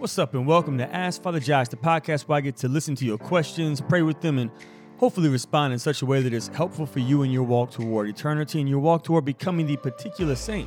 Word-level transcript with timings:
What's 0.00 0.18
up, 0.18 0.32
and 0.32 0.46
welcome 0.46 0.78
to 0.78 0.94
Ask 0.96 1.22
Father 1.22 1.40
Josh, 1.40 1.68
the 1.68 1.76
podcast 1.76 2.22
where 2.22 2.38
I 2.38 2.40
get 2.40 2.56
to 2.56 2.68
listen 2.68 2.94
to 2.94 3.04
your 3.04 3.18
questions, 3.18 3.82
pray 3.82 4.00
with 4.00 4.22
them, 4.22 4.38
and 4.38 4.50
hopefully 4.96 5.28
respond 5.28 5.74
in 5.74 5.78
such 5.78 6.00
a 6.00 6.06
way 6.06 6.22
that 6.22 6.32
is 6.32 6.48
helpful 6.48 6.86
for 6.86 7.00
you 7.00 7.22
in 7.22 7.30
your 7.30 7.42
walk 7.42 7.70
toward 7.70 8.08
eternity 8.08 8.60
and 8.60 8.66
your 8.66 8.78
walk 8.78 9.04
toward 9.04 9.26
becoming 9.26 9.66
the 9.66 9.76
particular 9.76 10.34
saint 10.34 10.66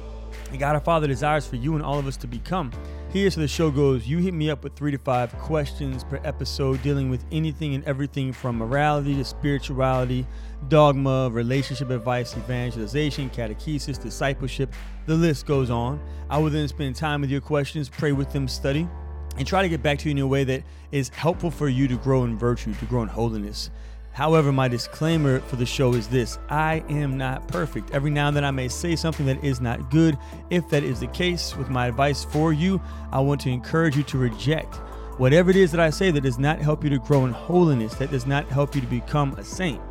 that 0.52 0.60
God 0.60 0.76
our 0.76 0.82
Father 0.82 1.08
desires 1.08 1.48
for 1.48 1.56
you 1.56 1.74
and 1.74 1.84
all 1.84 1.98
of 1.98 2.06
us 2.06 2.16
to 2.18 2.28
become. 2.28 2.72
Here's 3.10 3.34
how 3.34 3.42
the 3.42 3.48
show 3.48 3.72
goes 3.72 4.06
you 4.06 4.20
hit 4.20 4.36
me 4.36 4.52
up 4.52 4.64
with 4.64 4.76
three 4.76 4.92
to 4.92 5.00
five 5.00 5.34
questions 5.40 6.04
per 6.04 6.20
episode 6.24 6.84
dealing 6.84 7.10
with 7.10 7.26
anything 7.32 7.74
and 7.74 7.84
everything 7.86 8.34
from 8.34 8.60
morality 8.60 9.16
to 9.16 9.26
spirituality, 9.26 10.28
dogma, 10.68 11.32
relationship 11.32 11.90
advice, 11.90 12.38
evangelization, 12.38 13.32
catechesis, 13.32 14.00
discipleship. 14.00 14.72
The 15.08 15.16
list 15.16 15.48
goes 15.48 15.72
on. 15.72 16.00
I 16.30 16.38
will 16.38 16.52
then 16.52 16.68
spend 16.68 16.96
time 16.96 17.22
with 17.22 17.32
your 17.32 17.42
questions, 17.42 17.90
pray 17.90 18.12
with 18.12 18.32
them, 18.32 18.48
study, 18.48 18.88
and 19.38 19.48
try 19.48 19.62
to 19.62 19.70
get 19.70 19.82
back 19.82 20.00
to 20.00 20.06
you 20.10 20.12
in 20.12 20.20
a 20.20 20.28
way 20.28 20.44
that 20.44 20.64
is 20.92 21.10
helpful 21.10 21.52
for 21.52 21.68
you 21.68 21.88
to 21.88 21.98
grow 21.98 22.24
in 22.24 22.38
virtue, 22.38 22.74
to 22.74 22.86
grow 22.86 23.02
in 23.02 23.10
holiness. 23.10 23.70
However, 24.14 24.52
my 24.52 24.68
disclaimer 24.68 25.40
for 25.40 25.56
the 25.56 25.66
show 25.66 25.94
is 25.94 26.08
this 26.08 26.38
I 26.50 26.84
am 26.88 27.18
not 27.18 27.48
perfect. 27.48 27.92
Every 27.92 28.12
now 28.12 28.28
and 28.28 28.38
then 28.38 28.46
I 28.46 28.52
may 28.52 28.68
say 28.68 28.96
something 28.96 29.26
that 29.26 29.44
is 29.44 29.60
not 29.60 29.90
good. 29.90 30.18
If 30.52 30.70
that 30.70 30.84
is 30.84 31.00
the 31.00 31.08
case, 31.08 31.56
with 31.56 31.70
my 31.70 31.88
advice 31.88 32.24
for 32.24 32.54
you, 32.54 32.80
I 33.12 33.20
want 33.20 33.42
to 33.42 33.50
encourage 33.50 33.98
you 33.98 34.04
to 34.04 34.18
reject 34.20 34.76
whatever 35.18 35.50
it 35.50 35.56
is 35.56 35.72
that 35.72 35.80
I 35.80 35.90
say 35.90 36.12
that 36.12 36.22
does 36.22 36.40
not 36.40 36.60
help 36.60 36.84
you 36.84 36.90
to 36.92 37.00
grow 37.00 37.26
in 37.26 37.32
holiness, 37.32 37.96
that 37.96 38.12
does 38.12 38.26
not 38.26 38.48
help 38.48 38.76
you 38.76 38.82
to 38.82 38.88
become 38.88 39.34
a 39.34 39.44
saint. 39.44 39.82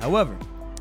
However, 0.00 0.36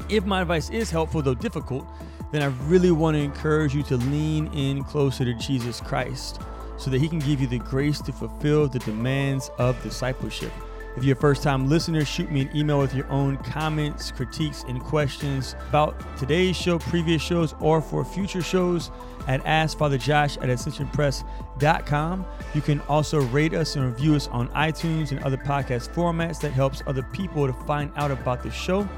if 0.09 0.25
my 0.25 0.41
advice 0.41 0.69
is 0.69 0.91
helpful, 0.91 1.22
though 1.22 1.33
difficult, 1.33 1.88
then 2.31 2.41
I 2.41 2.47
really 2.67 2.91
want 2.91 3.16
to 3.16 3.22
encourage 3.22 3.75
you 3.75 3.83
to 3.83 3.97
lean 3.97 4.47
in 4.53 4.83
closer 4.83 5.25
to 5.25 5.33
Jesus 5.35 5.81
Christ 5.81 6.39
so 6.81 6.90
that 6.90 6.99
He 6.99 7.08
can 7.08 7.20
give 7.20 7.40
you 7.40 7.48
the 7.48 7.59
grace 7.59 8.02
to 8.02 8.12
fulfill 8.12 8.67
the 8.67 8.80
demands 8.80 9.52
of 9.59 9.81
discipleship. 9.83 10.52
If 10.97 11.06
you're 11.06 11.16
a 11.16 11.19
first 11.19 11.42
time 11.42 11.69
listener, 11.69 12.03
shoot 12.03 12.30
me 12.31 12.42
an 12.42 12.50
email 12.53 12.80
with 12.80 12.94
your 12.94 13.08
own 13.09 13.38
comments, 13.38 14.11
critiques, 14.11 14.64
and 14.67 14.81
questions 14.81 15.56
about 15.69 16.17
today's 16.17 16.58
show, 16.58 16.80
previous 16.80 17.22
shows, 17.22 17.56
or 17.61 17.81
for 17.81 18.03
future 18.03 18.41
shows 18.41 18.91
at 19.28 19.41
AskFatherJosh 19.45 20.38
at 20.41 20.50
AscensionPress.com. 20.50 22.25
You 22.53 22.61
can 22.61 22.81
also 22.81 23.22
rate 23.22 23.53
us 23.53 23.75
and 23.75 23.86
review 23.86 24.16
us 24.16 24.28
on 24.30 24.50
iTunes 24.50 25.11
and 25.11 25.23
other 25.23 25.38
podcast 25.38 25.94
formats 25.94 26.41
that 26.41 26.52
helps 26.52 26.81
other 26.88 27.03
people 27.03 27.47
to 27.47 27.53
find 27.53 27.91
out 27.95 28.11
about 28.11 28.44
the 28.44 28.52
show. 28.52 28.89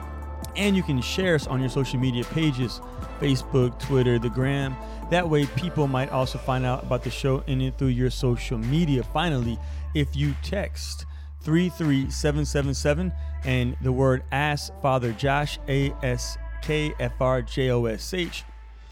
And 0.56 0.76
you 0.76 0.84
can 0.84 1.02
share 1.02 1.36
us 1.36 1.48
on 1.48 1.60
your 1.60 1.70
social 1.70 2.00
media 2.00 2.24
pages 2.26 2.82
Facebook, 3.20 3.80
Twitter, 3.80 4.18
the 4.18 4.30
Gram. 4.30 4.76
That 5.14 5.30
way, 5.30 5.46
people 5.46 5.86
might 5.86 6.10
also 6.12 6.40
find 6.40 6.66
out 6.66 6.82
about 6.82 7.04
the 7.04 7.12
show 7.12 7.44
and 7.46 7.78
through 7.78 7.90
your 7.90 8.10
social 8.10 8.58
media. 8.58 9.04
Finally, 9.04 9.60
if 9.94 10.16
you 10.16 10.34
text 10.42 11.06
33777 11.42 13.14
and 13.44 13.78
the 13.84 13.92
word 13.92 14.24
Ask 14.32 14.74
Father 14.82 15.12
Josh, 15.12 15.60
A 15.70 15.92
S 16.02 16.40
K 16.64 16.96
F 17.00 17.22
R 17.22 17.44
J 17.44 17.70
O 17.70 17.86
S 17.86 18.12
H. 18.12 18.44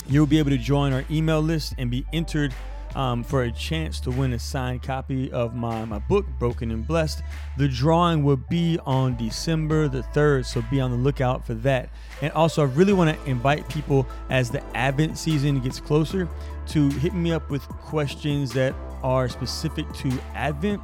You'll 0.07 0.27
be 0.27 0.37
able 0.37 0.51
to 0.51 0.59
join 0.59 0.93
our 0.93 1.03
email 1.09 1.41
list 1.41 1.73
and 1.79 1.89
be 1.89 2.05
entered 2.13 2.53
um, 2.95 3.23
for 3.23 3.43
a 3.43 3.51
chance 3.51 3.99
to 4.01 4.11
win 4.11 4.33
a 4.33 4.39
signed 4.39 4.83
copy 4.83 5.31
of 5.31 5.55
my, 5.55 5.85
my 5.85 5.99
book, 5.99 6.25
Broken 6.39 6.71
and 6.71 6.85
Blessed. 6.85 7.21
The 7.57 7.67
drawing 7.67 8.23
will 8.23 8.37
be 8.37 8.79
on 8.85 9.17
December 9.17 9.87
the 9.87 10.01
3rd, 10.01 10.45
so 10.45 10.63
be 10.69 10.79
on 10.81 10.91
the 10.91 10.97
lookout 10.97 11.45
for 11.45 11.53
that. 11.55 11.89
And 12.21 12.31
also, 12.33 12.63
I 12.63 12.65
really 12.65 12.93
want 12.93 13.17
to 13.17 13.29
invite 13.29 13.67
people 13.69 14.07
as 14.29 14.49
the 14.49 14.63
Advent 14.75 15.17
season 15.17 15.59
gets 15.61 15.79
closer 15.79 16.27
to 16.67 16.89
hit 16.89 17.13
me 17.13 17.31
up 17.31 17.49
with 17.49 17.67
questions 17.67 18.51
that 18.53 18.73
are 19.03 19.27
specific 19.29 19.91
to 19.93 20.11
Advent 20.35 20.81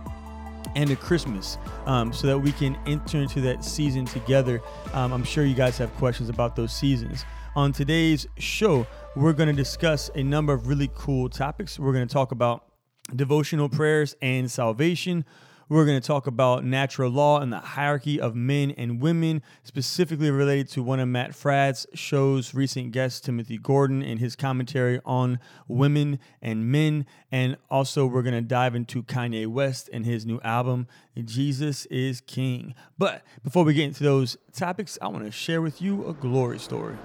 and 0.75 0.89
to 0.89 0.95
Christmas 0.95 1.57
um, 1.85 2.11
so 2.13 2.27
that 2.27 2.37
we 2.37 2.51
can 2.51 2.77
enter 2.85 3.19
into 3.19 3.41
that 3.41 3.63
season 3.63 4.05
together. 4.05 4.61
Um, 4.93 5.13
I'm 5.13 5.23
sure 5.23 5.45
you 5.45 5.55
guys 5.55 5.77
have 5.77 5.93
questions 5.95 6.29
about 6.29 6.55
those 6.55 6.73
seasons. 6.73 7.25
On 7.57 7.71
today's 7.71 8.27
show, 8.37 8.85
we're 9.15 9.33
going 9.33 9.49
to 9.49 9.53
discuss 9.53 10.11
a 10.13 10.21
number 10.21 10.53
of 10.53 10.67
really 10.67 10.91
cool 10.93 11.27
topics. 11.27 11.79
We're 11.79 11.91
going 11.91 12.07
to 12.07 12.13
talk 12.13 12.31
about 12.31 12.65
devotional 13.15 13.67
prayers 13.67 14.15
and 14.21 14.51
salvation. 14.51 15.25
We're 15.67 15.85
going 15.85 15.99
to 15.99 16.05
talk 16.05 16.27
about 16.27 16.63
natural 16.63 17.09
law 17.09 17.39
and 17.39 17.51
the 17.51 17.57
hierarchy 17.57 18.21
of 18.21 18.35
men 18.35 18.75
and 18.77 19.01
women, 19.01 19.41
specifically 19.63 20.29
related 20.29 20.69
to 20.73 20.83
one 20.83 20.99
of 20.99 21.07
Matt 21.07 21.31
Fradd's 21.33 21.87
show's 21.95 22.53
recent 22.53 22.91
guest, 22.91 23.25
Timothy 23.25 23.57
Gordon, 23.57 24.03
and 24.03 24.19
his 24.19 24.35
commentary 24.35 25.01
on 25.03 25.39
women 25.67 26.19
and 26.43 26.71
men. 26.71 27.07
And 27.31 27.57
also, 27.71 28.05
we're 28.05 28.21
going 28.21 28.35
to 28.35 28.41
dive 28.41 28.75
into 28.75 29.01
Kanye 29.01 29.47
West 29.47 29.89
and 29.91 30.05
his 30.05 30.27
new 30.27 30.39
album, 30.43 30.85
Jesus 31.23 31.87
is 31.87 32.21
King. 32.21 32.75
But 32.99 33.23
before 33.43 33.63
we 33.63 33.73
get 33.73 33.85
into 33.85 34.03
those 34.03 34.37
topics, 34.53 34.99
I 35.01 35.07
want 35.07 35.25
to 35.25 35.31
share 35.31 35.63
with 35.63 35.81
you 35.81 36.07
a 36.07 36.13
glory 36.13 36.59
story. 36.59 36.97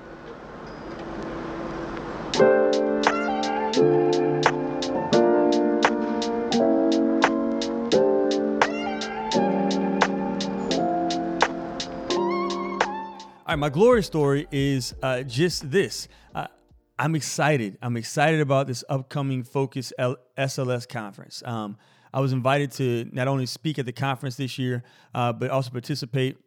All 13.53 13.57
right, 13.57 13.61
my 13.61 13.69
glory 13.69 14.03
story 14.03 14.49
is 14.51 14.95
uh, 15.03 15.23
just 15.25 15.71
this. 15.71 16.09
Uh, 16.35 16.47
I'm 16.99 17.15
excited. 17.15 17.77
I'm 17.83 17.99
excited 17.99 18.41
about 18.41 18.67
this 18.67 18.83
upcoming 18.89 19.43
Focus 19.43 19.93
L- 19.99 20.17
SLS 20.39 20.89
conference. 20.89 21.43
Um, 21.45 21.77
I 22.15 22.21
was 22.21 22.33
invited 22.33 22.73
to 22.73 23.11
not 23.13 23.29
only 23.29 23.45
speak 23.45 23.79
at 23.79 23.85
the 23.85 23.93
conference 23.93 24.37
this 24.37 24.59
year, 24.59 24.83
uh, 25.15 25.35
but 25.35 25.51
also 25.51 25.71
participate 25.71 26.39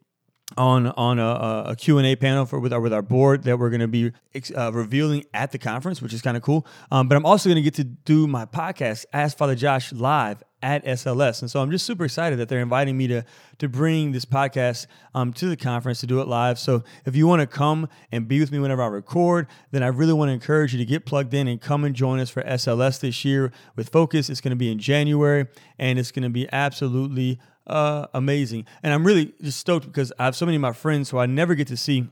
on 0.56 0.86
on 0.88 1.18
a, 1.18 1.70
a 1.70 1.76
Q&A 1.76 2.14
panel 2.16 2.46
for 2.46 2.60
with 2.60 2.72
our 2.72 2.80
with 2.80 2.92
our 2.92 3.02
board 3.02 3.42
that 3.44 3.58
we're 3.58 3.70
going 3.70 3.80
to 3.80 3.88
be 3.88 4.12
uh, 4.56 4.72
revealing 4.72 5.24
at 5.34 5.50
the 5.52 5.58
conference, 5.58 6.00
which 6.00 6.12
is 6.12 6.22
kind 6.22 6.36
of 6.36 6.42
cool. 6.42 6.66
Um, 6.90 7.08
but 7.08 7.16
I'm 7.16 7.26
also 7.26 7.48
going 7.48 7.56
to 7.56 7.62
get 7.62 7.74
to 7.74 7.84
do 7.84 8.26
my 8.26 8.46
podcast, 8.46 9.06
Ask 9.12 9.36
Father 9.36 9.56
Josh, 9.56 9.92
live 9.92 10.42
at 10.62 10.84
SLS. 10.84 11.42
And 11.42 11.50
so 11.50 11.60
I'm 11.60 11.70
just 11.70 11.84
super 11.84 12.04
excited 12.04 12.38
that 12.38 12.48
they're 12.48 12.60
inviting 12.60 12.96
me 12.96 13.08
to 13.08 13.24
to 13.58 13.68
bring 13.68 14.12
this 14.12 14.24
podcast 14.24 14.86
um, 15.14 15.32
to 15.34 15.48
the 15.48 15.56
conference 15.56 16.00
to 16.00 16.06
do 16.06 16.20
it 16.20 16.28
live. 16.28 16.58
So 16.58 16.84
if 17.04 17.16
you 17.16 17.26
want 17.26 17.40
to 17.40 17.46
come 17.46 17.88
and 18.12 18.28
be 18.28 18.38
with 18.38 18.52
me 18.52 18.58
whenever 18.58 18.82
I 18.82 18.86
record, 18.86 19.48
then 19.72 19.82
I 19.82 19.88
really 19.88 20.12
want 20.12 20.28
to 20.28 20.32
encourage 20.32 20.72
you 20.72 20.78
to 20.78 20.84
get 20.84 21.06
plugged 21.06 21.34
in 21.34 21.48
and 21.48 21.60
come 21.60 21.84
and 21.84 21.94
join 21.94 22.20
us 22.20 22.30
for 22.30 22.42
SLS 22.42 23.00
this 23.00 23.24
year 23.24 23.52
with 23.74 23.88
Focus. 23.88 24.30
It's 24.30 24.40
going 24.40 24.50
to 24.50 24.56
be 24.56 24.70
in 24.70 24.78
January 24.78 25.46
and 25.78 25.98
it's 25.98 26.12
going 26.12 26.22
to 26.22 26.30
be 26.30 26.48
absolutely 26.52 27.40
uh, 27.66 28.06
amazing. 28.14 28.66
And 28.82 28.92
I'm 28.92 29.06
really 29.06 29.32
just 29.42 29.58
stoked 29.60 29.86
because 29.86 30.12
I 30.18 30.24
have 30.24 30.36
so 30.36 30.46
many 30.46 30.56
of 30.56 30.62
my 30.62 30.72
friends 30.72 31.10
who 31.10 31.18
I 31.18 31.26
never 31.26 31.54
get 31.54 31.68
to 31.68 31.76
see 31.76 32.08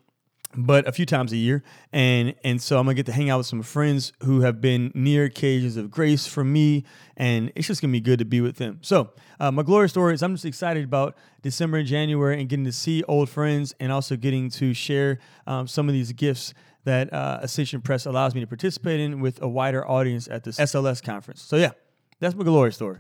but 0.57 0.87
a 0.87 0.93
few 0.93 1.07
times 1.07 1.33
a 1.33 1.37
year. 1.37 1.63
And 1.93 2.35
and 2.45 2.61
so 2.61 2.79
i'm 2.79 2.85
gonna 2.85 2.95
get 2.95 3.07
to 3.07 3.13
hang 3.13 3.31
out 3.31 3.39
with 3.39 3.47
some 3.47 3.63
friends 3.63 4.13
who 4.23 4.41
have 4.41 4.61
been 4.61 4.93
near 4.95 5.25
occasions 5.25 5.77
of 5.77 5.91
grace 5.91 6.27
for 6.27 6.45
me 6.45 6.85
and 7.17 7.53
it's 7.55 7.67
just 7.67 7.81
gonna 7.81 7.93
be 7.93 8.01
good 8.01 8.19
to 8.21 8.25
be 8.25 8.41
with 8.41 8.57
them. 8.57 8.79
So 8.83 9.11
uh, 9.41 9.51
my 9.51 9.63
glory 9.63 9.89
story 9.89 10.15
is 10.15 10.23
i'm 10.23 10.35
just 10.35 10.45
excited 10.45 10.85
about 10.85 11.17
december 11.43 11.79
and 11.79 11.87
january 11.87 12.39
and 12.39 12.49
getting 12.49 12.65
to 12.65 12.73
see 12.73 13.03
old 13.05 13.29
friends 13.29 13.75
and 13.81 13.91
also 13.91 14.17
getting 14.17 14.49
to 14.51 14.73
share 14.73 15.19
um, 15.47 15.67
some 15.67 15.89
of 15.89 15.93
these 15.93 16.13
gifts 16.13 16.55
that 16.85 17.13
uh, 17.13 17.39
ascension 17.43 17.81
press 17.81 18.07
allows 18.07 18.35
me 18.35 18.41
to 18.41 18.47
participate 18.47 19.01
in 19.01 19.21
with 19.21 19.43
a 19.43 19.49
wider 19.49 19.87
audience 19.89 20.29
at 20.29 20.45
this 20.45 20.59
sls 20.59 21.03
conference. 21.03 21.43
So 21.43 21.57
yeah 21.57 21.73
that's 22.21 22.35
my 22.35 22.45
glory 22.45 22.73
story 22.73 22.99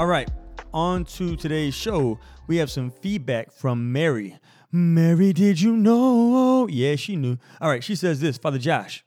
All 0.00 0.06
right, 0.06 0.30
on 0.72 1.04
to 1.04 1.36
today's 1.36 1.74
show. 1.74 2.18
We 2.46 2.56
have 2.56 2.70
some 2.70 2.90
feedback 2.90 3.52
from 3.52 3.92
Mary. 3.92 4.38
Mary, 4.72 5.34
did 5.34 5.60
you 5.60 5.76
know? 5.76 6.66
Yeah, 6.68 6.96
she 6.96 7.16
knew. 7.16 7.36
All 7.60 7.68
right, 7.68 7.84
she 7.84 7.94
says 7.94 8.18
this 8.18 8.38
Father 8.38 8.56
Josh, 8.56 9.04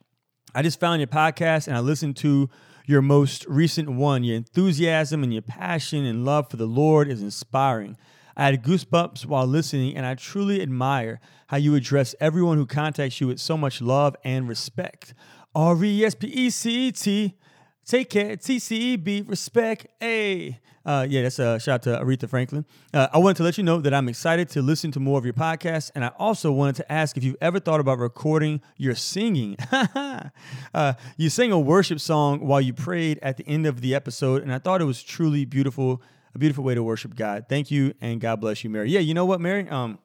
I 0.53 0.61
just 0.61 0.79
found 0.79 1.01
your 1.01 1.07
podcast 1.07 1.65
and 1.65 1.75
I 1.75 1.79
listened 1.79 2.15
to 2.17 2.47
your 2.85 3.01
most 3.01 3.43
recent 3.47 3.89
one. 3.89 4.23
Your 4.23 4.37
enthusiasm 4.37 5.23
and 5.23 5.33
your 5.33 5.41
passion 5.41 6.05
and 6.05 6.25
love 6.25 6.51
for 6.51 6.57
the 6.57 6.67
Lord 6.67 7.09
is 7.09 7.23
inspiring. 7.23 7.97
I 8.37 8.45
had 8.45 8.63
goosebumps 8.63 9.25
while 9.25 9.47
listening, 9.47 9.97
and 9.97 10.05
I 10.05 10.13
truly 10.13 10.61
admire 10.61 11.19
how 11.47 11.57
you 11.57 11.73
address 11.73 12.13
everyone 12.19 12.59
who 12.59 12.67
contacts 12.67 13.19
you 13.19 13.25
with 13.25 13.39
so 13.39 13.57
much 13.57 13.81
love 13.81 14.15
and 14.23 14.47
respect. 14.47 15.15
R 15.55 15.83
E 15.83 16.05
S 16.05 16.13
P 16.13 16.27
E 16.27 16.51
C 16.51 16.91
T. 16.91 17.35
Take 17.83 18.11
care. 18.11 18.35
T 18.37 18.59
C 18.59 18.93
E 18.93 18.95
B. 18.95 19.23
Respect. 19.25 19.87
A. 19.99 20.59
Uh, 20.85 21.05
yeah, 21.09 21.21
that's 21.21 21.39
a 21.39 21.59
shout 21.59 21.75
out 21.75 21.81
to 21.83 22.03
Aretha 22.03 22.29
Franklin. 22.29 22.65
Uh, 22.93 23.07
I 23.13 23.17
wanted 23.17 23.37
to 23.37 23.43
let 23.43 23.57
you 23.57 23.63
know 23.63 23.79
that 23.79 23.93
I'm 23.93 24.09
excited 24.09 24.49
to 24.49 24.61
listen 24.61 24.91
to 24.91 24.99
more 24.99 25.17
of 25.17 25.23
your 25.23 25.33
podcasts, 25.33 25.91
and 25.95 26.03
I 26.03 26.11
also 26.19 26.51
wanted 26.51 26.75
to 26.77 26.91
ask 26.91 27.15
if 27.15 27.23
you've 27.23 27.37
ever 27.39 27.59
thought 27.59 27.79
about 27.79 27.99
recording 27.99 28.61
your 28.77 28.95
singing. 28.95 29.55
uh, 30.73 30.93
you 31.15 31.29
sang 31.29 31.51
a 31.51 31.59
worship 31.59 31.99
song 31.99 32.45
while 32.45 32.59
you 32.59 32.73
prayed 32.73 33.19
at 33.21 33.37
the 33.37 33.47
end 33.47 33.65
of 33.65 33.81
the 33.81 33.95
episode, 33.95 34.43
and 34.43 34.53
I 34.53 34.59
thought 34.59 34.81
it 34.81 34.85
was 34.85 35.01
truly 35.01 35.45
beautiful, 35.45 36.01
a 36.35 36.39
beautiful 36.39 36.63
way 36.63 36.75
to 36.75 36.83
worship 36.83 37.15
God. 37.15 37.45
Thank 37.47 37.71
you, 37.71 37.93
and 38.01 38.19
God 38.19 38.41
bless 38.41 38.63
you, 38.63 38.69
Mary. 38.69 38.89
Yeah, 38.89 38.99
you 38.99 39.13
know 39.13 39.25
what, 39.25 39.39
Mary? 39.39 39.69
Um, 39.69 39.99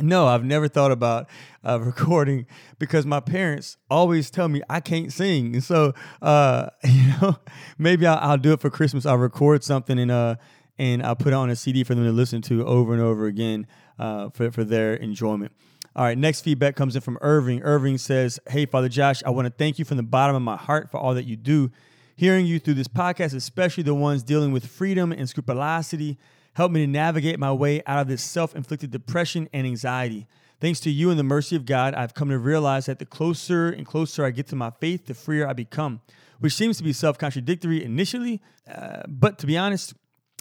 No, 0.00 0.26
I've 0.26 0.44
never 0.44 0.68
thought 0.68 0.90
about 0.90 1.28
uh, 1.64 1.78
recording 1.82 2.46
because 2.78 3.04
my 3.04 3.20
parents 3.20 3.76
always 3.90 4.30
tell 4.30 4.48
me 4.48 4.62
I 4.68 4.80
can't 4.80 5.12
sing, 5.12 5.54
and 5.54 5.64
so 5.64 5.92
uh, 6.22 6.68
you 6.84 7.08
know 7.20 7.36
maybe 7.78 8.06
I'll, 8.06 8.30
I'll, 8.30 8.38
do 8.38 8.52
it 8.52 8.60
for 8.60 8.70
Christmas. 8.70 9.04
I'll 9.04 9.18
record 9.18 9.62
something 9.64 9.98
and 9.98 10.10
uh 10.10 10.36
and 10.78 11.02
I'll 11.02 11.16
put 11.16 11.28
it 11.28 11.34
on 11.34 11.50
a 11.50 11.56
CD 11.56 11.84
for 11.84 11.94
them 11.94 12.04
to 12.04 12.12
listen 12.12 12.40
to 12.42 12.66
over 12.66 12.94
and 12.94 13.02
over 13.02 13.26
again 13.26 13.66
uh, 13.98 14.30
for 14.30 14.50
for 14.50 14.64
their 14.64 14.94
enjoyment. 14.94 15.52
All 15.94 16.04
right, 16.04 16.16
next 16.16 16.40
feedback 16.40 16.74
comes 16.74 16.96
in 16.96 17.02
from 17.02 17.18
Irving. 17.20 17.62
Irving 17.62 17.98
says, 17.98 18.40
"Hey, 18.48 18.64
Father 18.64 18.88
Josh, 18.88 19.22
I 19.24 19.30
want 19.30 19.46
to 19.46 19.52
thank 19.52 19.78
you 19.78 19.84
from 19.84 19.98
the 19.98 20.02
bottom 20.02 20.34
of 20.34 20.42
my 20.42 20.56
heart 20.56 20.90
for 20.90 20.98
all 20.98 21.14
that 21.14 21.26
you 21.26 21.36
do. 21.36 21.70
Hearing 22.16 22.46
you 22.46 22.58
through 22.58 22.74
this 22.74 22.88
podcast, 22.88 23.34
especially 23.34 23.82
the 23.82 23.94
ones 23.94 24.22
dealing 24.22 24.52
with 24.52 24.66
freedom 24.66 25.12
and 25.12 25.28
scrupulosity." 25.28 26.18
Help 26.54 26.70
me 26.70 26.84
to 26.84 26.86
navigate 26.86 27.38
my 27.38 27.52
way 27.52 27.82
out 27.86 28.00
of 28.00 28.08
this 28.08 28.22
self 28.22 28.54
inflicted 28.54 28.90
depression 28.90 29.48
and 29.52 29.66
anxiety. 29.66 30.26
Thanks 30.60 30.80
to 30.80 30.90
you 30.90 31.10
and 31.10 31.18
the 31.18 31.24
mercy 31.24 31.56
of 31.56 31.64
God, 31.64 31.94
I've 31.94 32.14
come 32.14 32.28
to 32.28 32.38
realize 32.38 32.86
that 32.86 32.98
the 32.98 33.06
closer 33.06 33.70
and 33.70 33.86
closer 33.86 34.24
I 34.24 34.30
get 34.30 34.46
to 34.48 34.56
my 34.56 34.70
faith, 34.70 35.06
the 35.06 35.14
freer 35.14 35.48
I 35.48 35.54
become, 35.54 36.02
which 36.38 36.52
seems 36.52 36.76
to 36.76 36.84
be 36.84 36.92
self 36.92 37.18
contradictory 37.18 37.82
initially. 37.82 38.40
Uh, 38.72 39.02
but 39.08 39.38
to 39.38 39.46
be 39.46 39.56
honest, 39.56 39.94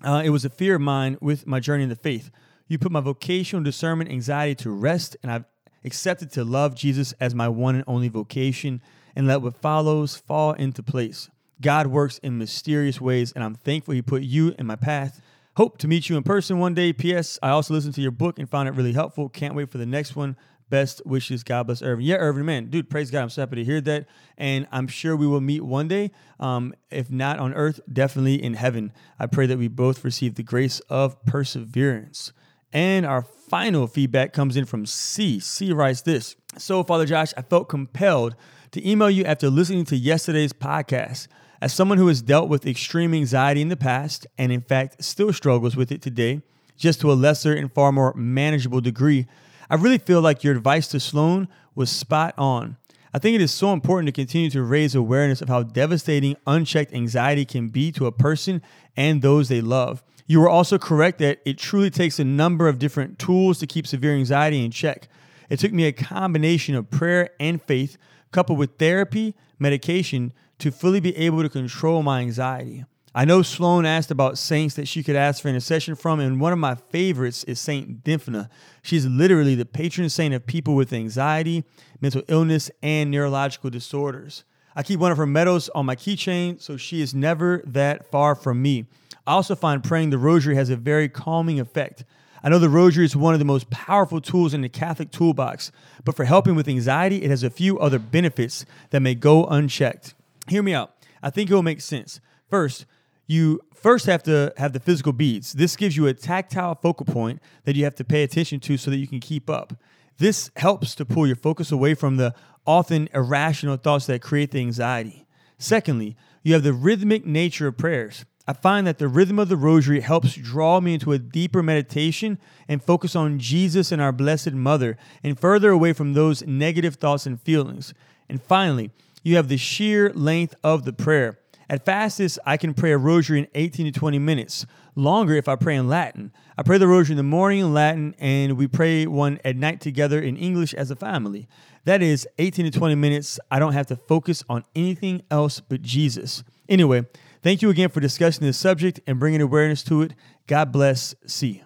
uh, 0.03 0.21
it 0.23 0.29
was 0.29 0.43
a 0.43 0.49
fear 0.49 0.75
of 0.75 0.81
mine 0.81 1.17
with 1.21 1.47
my 1.47 1.59
journey 1.59 1.83
in 1.83 1.89
the 1.89 1.95
faith. 1.95 2.29
You 2.67 2.77
put 2.77 2.91
my 2.91 2.99
vocational 2.99 3.63
discernment 3.63 4.11
anxiety 4.11 4.55
to 4.63 4.69
rest, 4.69 5.15
and 5.23 5.31
I've 5.31 5.45
accepted 5.85 6.31
to 6.33 6.43
love 6.43 6.75
Jesus 6.75 7.13
as 7.19 7.33
my 7.33 7.47
one 7.47 7.75
and 7.75 7.83
only 7.87 8.09
vocation 8.09 8.81
and 9.15 9.27
let 9.27 9.41
what 9.41 9.61
follows 9.61 10.17
fall 10.17 10.53
into 10.53 10.83
place. 10.83 11.29
God 11.61 11.87
works 11.87 12.17
in 12.19 12.37
mysterious 12.37 12.99
ways, 12.99 13.31
and 13.31 13.43
I'm 13.43 13.55
thankful 13.55 13.93
He 13.93 14.01
put 14.01 14.23
you 14.23 14.53
in 14.59 14.67
my 14.67 14.75
path 14.75 15.21
Hope 15.57 15.77
to 15.79 15.87
meet 15.87 16.07
you 16.07 16.15
in 16.15 16.23
person 16.23 16.59
one 16.59 16.73
day. 16.73 16.93
P.S. 16.93 17.37
I 17.43 17.49
also 17.49 17.73
listened 17.73 17.93
to 17.95 18.01
your 18.01 18.11
book 18.11 18.39
and 18.39 18.49
found 18.49 18.69
it 18.69 18.71
really 18.71 18.93
helpful. 18.93 19.27
Can't 19.27 19.53
wait 19.53 19.69
for 19.69 19.77
the 19.77 19.85
next 19.85 20.15
one. 20.15 20.37
Best 20.69 21.01
wishes. 21.05 21.43
God 21.43 21.67
bless 21.67 21.81
Irvin. 21.81 22.05
Yeah, 22.05 22.15
Irvin, 22.15 22.45
man, 22.45 22.69
dude, 22.69 22.89
praise 22.89 23.11
God. 23.11 23.23
I'm 23.23 23.29
so 23.29 23.41
happy 23.41 23.57
to 23.57 23.65
hear 23.65 23.81
that. 23.81 24.05
And 24.37 24.65
I'm 24.71 24.87
sure 24.87 25.17
we 25.17 25.27
will 25.27 25.41
meet 25.41 25.59
one 25.59 25.89
day. 25.89 26.11
Um, 26.39 26.73
if 26.89 27.11
not 27.11 27.39
on 27.39 27.53
earth, 27.53 27.81
definitely 27.91 28.41
in 28.41 28.53
heaven. 28.53 28.93
I 29.19 29.25
pray 29.25 29.45
that 29.47 29.57
we 29.57 29.67
both 29.67 30.05
receive 30.05 30.35
the 30.35 30.43
grace 30.43 30.79
of 30.81 31.21
perseverance. 31.25 32.31
And 32.71 33.05
our 33.05 33.21
final 33.21 33.87
feedback 33.87 34.31
comes 34.31 34.55
in 34.55 34.63
from 34.63 34.85
C. 34.85 35.41
C 35.41 35.73
writes 35.73 36.03
this 36.03 36.37
So, 36.57 36.81
Father 36.85 37.05
Josh, 37.05 37.33
I 37.35 37.41
felt 37.41 37.67
compelled 37.67 38.37
to 38.71 38.89
email 38.89 39.09
you 39.09 39.25
after 39.25 39.49
listening 39.49 39.83
to 39.85 39.97
yesterday's 39.97 40.53
podcast. 40.53 41.27
As 41.61 41.71
someone 41.71 41.99
who 41.99 42.07
has 42.07 42.23
dealt 42.23 42.49
with 42.49 42.65
extreme 42.65 43.13
anxiety 43.13 43.61
in 43.61 43.69
the 43.69 43.77
past, 43.77 44.25
and 44.35 44.51
in 44.51 44.61
fact 44.61 45.03
still 45.03 45.31
struggles 45.31 45.75
with 45.75 45.91
it 45.91 46.01
today, 46.01 46.41
just 46.75 46.99
to 47.01 47.11
a 47.11 47.13
lesser 47.13 47.53
and 47.53 47.71
far 47.71 47.91
more 47.91 48.15
manageable 48.15 48.81
degree, 48.81 49.27
I 49.69 49.75
really 49.75 49.99
feel 49.99 50.21
like 50.21 50.43
your 50.43 50.55
advice 50.55 50.87
to 50.87 50.99
Sloan 50.99 51.47
was 51.75 51.91
spot 51.91 52.33
on. 52.35 52.77
I 53.13 53.19
think 53.19 53.35
it 53.35 53.41
is 53.41 53.51
so 53.51 53.73
important 53.73 54.07
to 54.07 54.11
continue 54.11 54.49
to 54.49 54.63
raise 54.63 54.95
awareness 54.95 55.39
of 55.39 55.49
how 55.49 55.61
devastating 55.61 56.35
unchecked 56.47 56.93
anxiety 56.93 57.45
can 57.45 57.67
be 57.67 57.91
to 57.91 58.07
a 58.07 58.11
person 58.11 58.63
and 58.97 59.21
those 59.21 59.47
they 59.47 59.61
love. 59.61 60.01
You 60.25 60.39
were 60.39 60.49
also 60.49 60.79
correct 60.79 61.19
that 61.19 61.41
it 61.45 61.59
truly 61.59 61.91
takes 61.91 62.17
a 62.17 62.23
number 62.23 62.69
of 62.69 62.79
different 62.79 63.19
tools 63.19 63.59
to 63.59 63.67
keep 63.67 63.85
severe 63.85 64.15
anxiety 64.15 64.65
in 64.65 64.71
check. 64.71 65.07
It 65.47 65.59
took 65.59 65.73
me 65.73 65.85
a 65.85 65.91
combination 65.91 66.73
of 66.73 66.89
prayer 66.89 67.29
and 67.39 67.61
faith, 67.61 67.97
coupled 68.31 68.57
with 68.57 68.79
therapy, 68.79 69.35
medication, 69.59 70.33
to 70.61 70.71
fully 70.71 70.99
be 70.99 71.17
able 71.17 71.41
to 71.41 71.49
control 71.49 72.03
my 72.03 72.19
anxiety. 72.19 72.85
I 73.15 73.25
know 73.25 73.41
Sloan 73.41 73.85
asked 73.85 74.11
about 74.11 74.37
saints 74.37 74.75
that 74.75 74.87
she 74.87 75.03
could 75.03 75.15
ask 75.15 75.41
for 75.41 75.49
intercession 75.49 75.95
from, 75.95 76.19
and 76.19 76.39
one 76.39 76.53
of 76.53 76.59
my 76.59 76.75
favorites 76.75 77.43
is 77.43 77.59
Saint 77.59 78.03
Dymphna. 78.03 78.47
She's 78.83 79.05
literally 79.05 79.55
the 79.55 79.65
patron 79.65 80.07
saint 80.07 80.33
of 80.33 80.45
people 80.45 80.75
with 80.75 80.93
anxiety, 80.93 81.65
mental 81.99 82.21
illness, 82.27 82.69
and 82.81 83.09
neurological 83.09 83.69
disorders. 83.71 84.45
I 84.75 84.83
keep 84.83 84.99
one 84.99 85.11
of 85.11 85.17
her 85.17 85.25
medals 85.25 85.67
on 85.69 85.87
my 85.87 85.95
keychain, 85.95 86.61
so 86.61 86.77
she 86.77 87.01
is 87.01 87.13
never 87.13 87.63
that 87.65 88.09
far 88.09 88.35
from 88.35 88.61
me. 88.61 88.85
I 89.27 89.33
also 89.33 89.55
find 89.55 89.83
praying 89.83 90.11
the 90.11 90.17
rosary 90.17 90.55
has 90.55 90.69
a 90.69 90.77
very 90.77 91.09
calming 91.09 91.59
effect. 91.59 92.05
I 92.43 92.49
know 92.49 92.59
the 92.59 92.69
rosary 92.69 93.05
is 93.05 93.15
one 93.15 93.33
of 93.33 93.39
the 93.39 93.45
most 93.45 93.71
powerful 93.71 94.21
tools 94.21 94.53
in 94.53 94.61
the 94.61 94.69
Catholic 94.69 95.11
toolbox, 95.11 95.71
but 96.05 96.15
for 96.15 96.25
helping 96.25 96.55
with 96.55 96.67
anxiety, 96.67 97.23
it 97.23 97.29
has 97.29 97.43
a 97.43 97.49
few 97.49 97.79
other 97.79 97.99
benefits 97.99 98.63
that 98.91 99.01
may 99.01 99.15
go 99.15 99.45
unchecked 99.45 100.13
hear 100.51 100.63
me 100.63 100.73
out. 100.73 100.93
I 101.23 101.29
think 101.29 101.49
it 101.49 101.53
will 101.53 101.63
make 101.63 101.81
sense. 101.81 102.19
First, 102.49 102.85
you 103.27 103.61
first 103.73 104.05
have 104.05 104.23
to 104.23 104.53
have 104.57 104.73
the 104.73 104.79
physical 104.79 105.13
beads. 105.13 105.53
This 105.53 105.75
gives 105.75 105.95
you 105.95 106.07
a 106.07 106.13
tactile 106.13 106.75
focal 106.75 107.05
point 107.05 107.41
that 107.63 107.75
you 107.75 107.83
have 107.85 107.95
to 107.95 108.03
pay 108.03 108.23
attention 108.23 108.59
to 108.61 108.77
so 108.77 108.91
that 108.91 108.97
you 108.97 109.07
can 109.07 109.19
keep 109.19 109.49
up. 109.49 109.73
This 110.17 110.51
helps 110.57 110.93
to 110.95 111.05
pull 111.05 111.25
your 111.25 111.35
focus 111.35 111.71
away 111.71 111.93
from 111.93 112.17
the 112.17 112.35
often 112.67 113.09
irrational 113.13 113.77
thoughts 113.77 114.05
that 114.05 114.21
create 114.21 114.51
the 114.51 114.59
anxiety. 114.59 115.25
Secondly, 115.57 116.15
you 116.43 116.53
have 116.53 116.63
the 116.63 116.73
rhythmic 116.73 117.25
nature 117.25 117.67
of 117.67 117.77
prayers. 117.77 118.25
I 118.47 118.53
find 118.53 118.85
that 118.85 118.97
the 118.97 119.07
rhythm 119.07 119.39
of 119.39 119.49
the 119.49 119.55
rosary 119.55 120.01
helps 120.01 120.35
draw 120.35 120.81
me 120.81 120.95
into 120.95 121.13
a 121.13 121.19
deeper 121.19 121.63
meditation 121.63 122.39
and 122.67 122.83
focus 122.83 123.15
on 123.15 123.39
Jesus 123.39 123.91
and 123.91 124.01
our 124.01 124.11
Blessed 124.11 124.53
Mother 124.53 124.97
and 125.23 125.39
further 125.39 125.69
away 125.69 125.93
from 125.93 126.13
those 126.13 126.45
negative 126.45 126.95
thoughts 126.95 127.25
and 127.25 127.39
feelings. 127.39 127.93
And 128.27 128.41
finally, 128.41 128.91
you 129.23 129.35
have 129.35 129.47
the 129.47 129.57
sheer 129.57 130.11
length 130.13 130.55
of 130.63 130.85
the 130.85 130.93
prayer. 130.93 131.39
At 131.69 131.85
fastest, 131.85 132.37
I 132.45 132.57
can 132.57 132.73
pray 132.73 132.91
a 132.91 132.97
rosary 132.97 133.39
in 133.39 133.47
18 133.55 133.85
to 133.85 133.97
20 133.97 134.19
minutes. 134.19 134.65
Longer 134.93 135.35
if 135.35 135.47
I 135.47 135.55
pray 135.55 135.77
in 135.77 135.87
Latin. 135.87 136.33
I 136.57 136.63
pray 136.63 136.77
the 136.77 136.87
rosary 136.87 137.13
in 137.13 137.17
the 137.17 137.23
morning 137.23 137.59
in 137.59 137.73
Latin, 137.73 138.13
and 138.19 138.57
we 138.57 138.67
pray 138.67 139.07
one 139.07 139.39
at 139.45 139.55
night 139.55 139.79
together 139.79 140.19
in 140.19 140.35
English 140.35 140.73
as 140.73 140.91
a 140.91 140.97
family. 140.97 141.47
That 141.85 142.01
is 142.01 142.27
18 142.39 142.69
to 142.69 142.77
20 142.77 142.95
minutes. 142.95 143.39
I 143.49 143.59
don't 143.59 143.71
have 143.71 143.87
to 143.87 143.95
focus 143.95 144.43
on 144.49 144.65
anything 144.75 145.23
else 145.31 145.61
but 145.61 145.81
Jesus. 145.81 146.43
Anyway, 146.67 147.05
thank 147.41 147.61
you 147.61 147.69
again 147.69 147.89
for 147.89 148.01
discussing 148.01 148.45
this 148.45 148.57
subject 148.57 148.99
and 149.07 149.17
bringing 149.17 149.41
awareness 149.41 149.81
to 149.83 150.01
it. 150.01 150.13
God 150.47 150.73
bless. 150.73 151.15
C. 151.25 151.63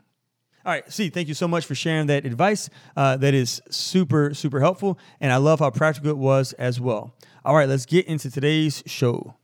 All 0.66 0.72
right, 0.72 0.92
C, 0.92 1.10
thank 1.10 1.28
you 1.28 1.36
so 1.36 1.48
much 1.48 1.66
for 1.66 1.76
sharing 1.76 2.08
that 2.08 2.26
advice. 2.26 2.72
Uh, 2.96 3.18
that 3.18 3.36
is 3.36 3.62
super, 3.70 4.34
super 4.34 4.60
helpful. 4.60 4.98
And 5.20 5.32
I 5.32 5.38
love 5.38 5.60
how 5.60 5.70
practical 5.70 6.10
it 6.10 6.18
was 6.18 6.54
as 6.54 6.80
well. 6.80 7.14
All 7.46 7.54
right, 7.54 7.70
let's 7.70 7.86
get 7.86 8.08
into 8.08 8.32
today's 8.32 8.82
show. 8.88 9.36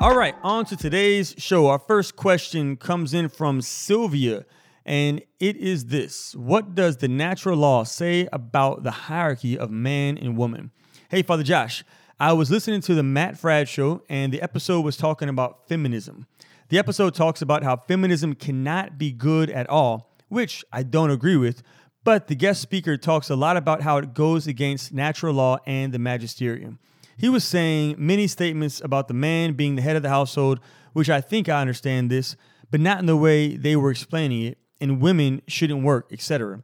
All 0.00 0.14
right, 0.14 0.36
on 0.44 0.64
to 0.66 0.76
today's 0.76 1.34
show. 1.36 1.66
Our 1.66 1.80
first 1.80 2.14
question 2.14 2.76
comes 2.76 3.12
in 3.12 3.28
from 3.28 3.60
Sylvia, 3.60 4.46
and 4.84 5.20
it 5.40 5.56
is 5.56 5.86
this 5.86 6.36
What 6.36 6.76
does 6.76 6.98
the 6.98 7.08
natural 7.08 7.58
law 7.58 7.82
say 7.82 8.28
about 8.32 8.84
the 8.84 8.92
hierarchy 8.92 9.58
of 9.58 9.72
man 9.72 10.16
and 10.16 10.36
woman? 10.36 10.70
Hey, 11.08 11.22
Father 11.22 11.42
Josh, 11.42 11.82
I 12.18 12.32
was 12.32 12.50
listening 12.50 12.80
to 12.80 12.94
the 12.94 13.02
Matt 13.02 13.34
Fradd 13.34 13.68
show, 13.68 14.02
and 14.08 14.32
the 14.32 14.40
episode 14.40 14.80
was 14.80 14.96
talking 14.96 15.28
about 15.28 15.68
feminism. 15.68 16.26
The 16.70 16.78
episode 16.78 17.14
talks 17.14 17.42
about 17.42 17.62
how 17.62 17.76
feminism 17.76 18.34
cannot 18.34 18.96
be 18.96 19.12
good 19.12 19.50
at 19.50 19.68
all, 19.68 20.16
which 20.28 20.64
I 20.72 20.82
don't 20.82 21.10
agree 21.10 21.36
with, 21.36 21.62
but 22.04 22.28
the 22.28 22.34
guest 22.34 22.62
speaker 22.62 22.96
talks 22.96 23.28
a 23.28 23.36
lot 23.36 23.58
about 23.58 23.82
how 23.82 23.98
it 23.98 24.14
goes 24.14 24.46
against 24.46 24.94
natural 24.94 25.34
law 25.34 25.58
and 25.66 25.92
the 25.92 25.98
magisterium. 25.98 26.78
He 27.18 27.28
was 27.28 27.44
saying 27.44 27.96
many 27.98 28.28
statements 28.28 28.80
about 28.82 29.08
the 29.08 29.14
man 29.14 29.52
being 29.52 29.76
the 29.76 29.82
head 29.82 29.96
of 29.96 30.02
the 30.02 30.08
household, 30.08 30.58
which 30.94 31.10
I 31.10 31.20
think 31.20 31.50
I 31.50 31.60
understand 31.60 32.10
this, 32.10 32.34
but 32.70 32.80
not 32.80 32.98
in 32.98 33.04
the 33.04 33.14
way 33.14 33.58
they 33.58 33.76
were 33.76 33.90
explaining 33.90 34.42
it, 34.42 34.58
and 34.80 35.02
women 35.02 35.42
shouldn't 35.48 35.84
work, 35.84 36.10
etc. 36.10 36.62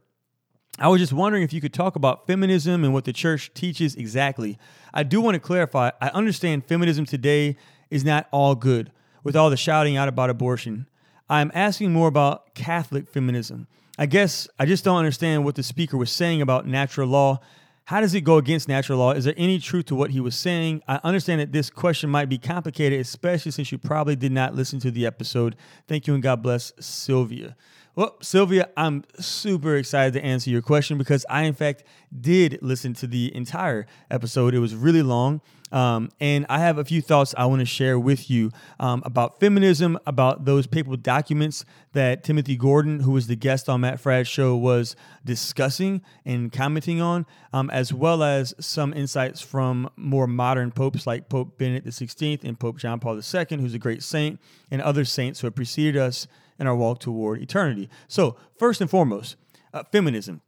I 0.79 0.87
was 0.87 0.99
just 0.99 1.13
wondering 1.13 1.43
if 1.43 1.53
you 1.53 1.61
could 1.61 1.73
talk 1.73 1.95
about 1.95 2.25
feminism 2.25 2.83
and 2.83 2.93
what 2.93 3.05
the 3.05 3.13
church 3.13 3.53
teaches 3.53 3.95
exactly. 3.95 4.57
I 4.93 5.03
do 5.03 5.21
want 5.21 5.35
to 5.35 5.39
clarify 5.39 5.91
I 6.01 6.07
understand 6.09 6.65
feminism 6.65 7.05
today 7.05 7.57
is 7.91 8.03
not 8.03 8.27
all 8.31 8.55
good 8.55 8.91
with 9.23 9.35
all 9.35 9.51
the 9.51 9.57
shouting 9.57 9.97
out 9.97 10.07
about 10.07 10.31
abortion. 10.31 10.87
I'm 11.29 11.51
asking 11.53 11.93
more 11.93 12.07
about 12.07 12.55
Catholic 12.55 13.07
feminism. 13.07 13.67
I 13.99 14.07
guess 14.07 14.47
I 14.57 14.65
just 14.65 14.83
don't 14.83 14.97
understand 14.97 15.45
what 15.45 15.55
the 15.55 15.63
speaker 15.63 15.95
was 15.95 16.11
saying 16.11 16.41
about 16.41 16.65
natural 16.67 17.07
law. 17.07 17.39
How 17.85 18.01
does 18.01 18.15
it 18.15 18.21
go 18.21 18.37
against 18.37 18.67
natural 18.67 18.97
law? 18.97 19.11
Is 19.11 19.25
there 19.25 19.35
any 19.37 19.59
truth 19.59 19.85
to 19.87 19.95
what 19.95 20.11
he 20.11 20.19
was 20.19 20.35
saying? 20.35 20.81
I 20.87 20.99
understand 21.03 21.41
that 21.41 21.51
this 21.51 21.69
question 21.69 22.09
might 22.09 22.29
be 22.29 22.39
complicated, 22.39 22.99
especially 22.99 23.51
since 23.51 23.71
you 23.71 23.77
probably 23.77 24.15
did 24.15 24.31
not 24.31 24.55
listen 24.55 24.79
to 24.79 24.89
the 24.91 25.05
episode. 25.05 25.55
Thank 25.87 26.07
you 26.07 26.15
and 26.15 26.23
God 26.23 26.41
bless 26.41 26.73
Sylvia. 26.79 27.55
Well, 27.95 28.15
Sylvia, 28.21 28.69
I'm 28.75 29.03
super 29.19 29.75
excited 29.75 30.13
to 30.13 30.25
answer 30.25 30.49
your 30.49 30.63
question 30.63 30.97
because 30.97 31.27
I, 31.29 31.43
in 31.43 31.53
fact, 31.53 31.83
did 32.19 32.57
listen 32.63 32.95
to 32.95 33.05
the 33.05 33.33
entire 33.35 33.85
episode. 34.09 34.55
It 34.55 34.59
was 34.59 34.73
really 34.73 35.03
long. 35.03 35.41
Um, 35.71 36.09
and 36.19 36.47
I 36.49 36.57
have 36.57 36.79
a 36.79 36.85
few 36.85 37.03
thoughts 37.03 37.35
I 37.37 37.45
want 37.45 37.59
to 37.59 37.67
share 37.67 37.99
with 37.99 38.31
you 38.31 38.51
um, 38.79 39.03
about 39.05 39.39
feminism, 39.39 39.99
about 40.07 40.45
those 40.45 40.65
papal 40.65 40.97
documents 40.97 41.65
that 41.93 42.23
Timothy 42.23 42.55
Gordon, 42.55 43.01
who 43.01 43.11
was 43.11 43.27
the 43.27 43.35
guest 43.35 43.69
on 43.69 43.81
Matt 43.81 43.99
Fradd's 43.99 44.27
show, 44.27 44.55
was 44.55 44.95
discussing 45.23 46.01
and 46.25 46.51
commenting 46.51 46.99
on, 46.99 47.27
um, 47.53 47.69
as 47.69 47.93
well 47.93 48.23
as 48.23 48.55
some 48.59 48.91
insights 48.93 49.39
from 49.41 49.87
more 49.95 50.25
modern 50.25 50.71
popes 50.71 51.05
like 51.05 51.29
Pope 51.29 51.59
Benedict 51.59 51.87
XVI 51.87 52.43
and 52.43 52.59
Pope 52.59 52.77
John 52.77 52.99
Paul 52.99 53.17
II, 53.17 53.57
who's 53.57 53.75
a 53.75 53.79
great 53.79 54.01
saint, 54.01 54.39
and 54.71 54.81
other 54.81 55.05
saints 55.05 55.41
who 55.41 55.47
have 55.47 55.55
preceded 55.55 55.97
us 55.97 56.27
in 56.59 56.67
our 56.67 56.75
walk 56.75 56.99
toward 56.99 57.41
eternity. 57.41 57.89
So, 58.07 58.37
first 58.57 58.81
and 58.81 58.89
foremost, 58.89 59.35
uh, 59.73 59.83
feminism. 59.91 60.41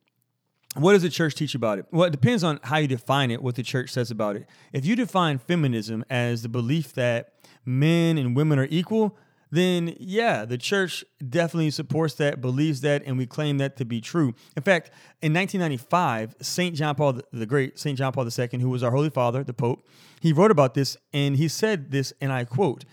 What 0.75 0.91
does 0.91 1.03
the 1.03 1.09
church 1.09 1.35
teach 1.35 1.55
about 1.55 1.79
it? 1.79 1.85
Well, 1.89 2.05
it 2.05 2.11
depends 2.11 2.43
on 2.43 2.59
how 2.63 2.77
you 2.77 2.87
define 2.87 3.31
it, 3.31 3.41
what 3.41 3.55
the 3.55 3.63
church 3.63 3.91
says 3.91 4.11
about 4.11 4.35
it. 4.35 4.45
If 4.73 4.85
you 4.85 4.95
define 4.97 5.37
feminism 5.37 6.03
as 6.09 6.41
the 6.41 6.49
belief 6.49 6.93
that 6.93 7.33
men 7.65 8.17
and 8.17 8.35
women 8.35 8.59
are 8.59 8.67
equal, 8.69 9.17
then 9.51 9.95
yeah, 9.99 10.43
the 10.43 10.57
church 10.57 11.05
definitely 11.29 11.71
supports 11.71 12.15
that, 12.15 12.41
believes 12.41 12.81
that, 12.81 13.03
and 13.05 13.17
we 13.17 13.25
claim 13.25 13.57
that 13.59 13.77
to 13.77 13.85
be 13.85 14.01
true. 14.01 14.33
In 14.57 14.63
fact, 14.63 14.91
in 15.21 15.33
1995, 15.33 16.35
St. 16.41 16.75
John 16.75 16.95
Paul 16.95 17.21
the 17.31 17.45
Great, 17.45 17.79
St. 17.79 17.97
John 17.97 18.11
Paul 18.11 18.27
II, 18.27 18.59
who 18.59 18.69
was 18.69 18.83
our 18.83 18.91
Holy 18.91 19.09
Father, 19.09 19.43
the 19.43 19.53
Pope, 19.53 19.87
he 20.19 20.33
wrote 20.33 20.51
about 20.51 20.73
this 20.73 20.97
and 21.13 21.37
he 21.37 21.47
said 21.47 21.91
this, 21.91 22.11
and 22.19 22.33
I 22.33 22.43
quote, 22.43 22.83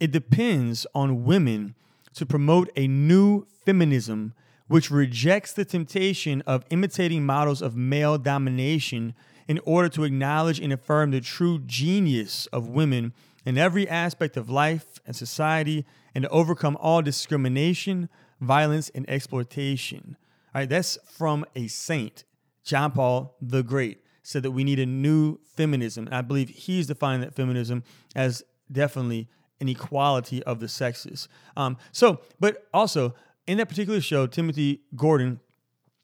It 0.00 0.12
depends 0.12 0.86
on 0.94 1.24
women 1.24 1.74
to 2.18 2.26
promote 2.26 2.70
a 2.76 2.86
new 2.88 3.46
feminism 3.64 4.34
which 4.66 4.90
rejects 4.90 5.52
the 5.52 5.64
temptation 5.64 6.42
of 6.46 6.64
imitating 6.70 7.24
models 7.24 7.62
of 7.62 7.76
male 7.76 8.18
domination 8.18 9.14
in 9.46 9.58
order 9.64 9.88
to 9.88 10.04
acknowledge 10.04 10.60
and 10.60 10.72
affirm 10.72 11.10
the 11.10 11.20
true 11.20 11.58
genius 11.60 12.46
of 12.46 12.68
women 12.68 13.14
in 13.46 13.56
every 13.56 13.88
aspect 13.88 14.36
of 14.36 14.50
life 14.50 14.98
and 15.06 15.16
society 15.16 15.86
and 16.14 16.24
to 16.24 16.30
overcome 16.30 16.76
all 16.80 17.00
discrimination, 17.00 18.08
violence, 18.40 18.90
and 18.94 19.08
exploitation. 19.08 20.16
All 20.54 20.60
right, 20.60 20.68
that's 20.68 20.98
from 21.06 21.46
a 21.54 21.66
saint, 21.68 22.24
John 22.64 22.92
Paul 22.92 23.36
the 23.40 23.62
Great, 23.62 24.02
said 24.22 24.42
that 24.42 24.50
we 24.50 24.64
need 24.64 24.78
a 24.80 24.86
new 24.86 25.38
feminism. 25.44 26.06
And 26.06 26.14
I 26.14 26.20
believe 26.20 26.50
he's 26.50 26.88
defining 26.88 27.22
that 27.22 27.34
feminism 27.34 27.84
as 28.14 28.42
definitely 28.70 29.28
an 29.60 29.68
equality 29.68 30.42
of 30.44 30.60
the 30.60 30.68
sexes. 30.68 31.28
Um, 31.56 31.76
so, 31.92 32.20
but 32.38 32.68
also, 32.72 33.14
in 33.46 33.58
that 33.58 33.68
particular 33.68 34.00
show, 34.00 34.26
Timothy 34.26 34.82
Gordon 34.94 35.40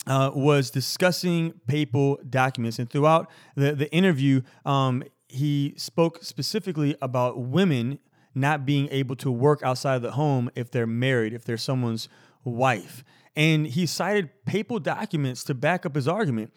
uh, 0.07 0.31
was 0.35 0.71
discussing 0.71 1.55
papal 1.67 2.19
documents, 2.29 2.79
and 2.79 2.91
throughout 2.91 3.31
the 3.55 3.73
the 3.73 3.93
interview, 3.93 4.43
um, 4.65 5.05
he 5.29 5.75
spoke 5.77 6.23
specifically 6.23 6.97
about 7.01 7.39
women 7.39 7.99
not 8.35 8.67
being 8.67 8.89
able 8.91 9.15
to 9.17 9.31
work 9.31 9.63
outside 9.63 9.97
of 9.97 10.03
the 10.03 10.13
home 10.13 10.51
if 10.55 10.71
they're 10.71 10.87
married, 10.87 11.33
if 11.33 11.45
they're 11.45 11.57
someone's 11.57 12.09
wife, 12.43 13.05
and 13.37 13.67
he 13.69 13.87
cited 13.87 14.31
papal 14.45 14.79
documents 14.79 15.45
to 15.45 15.55
back 15.55 15.87
up 15.87 15.95
his 15.95 16.09
argument. 16.09 16.53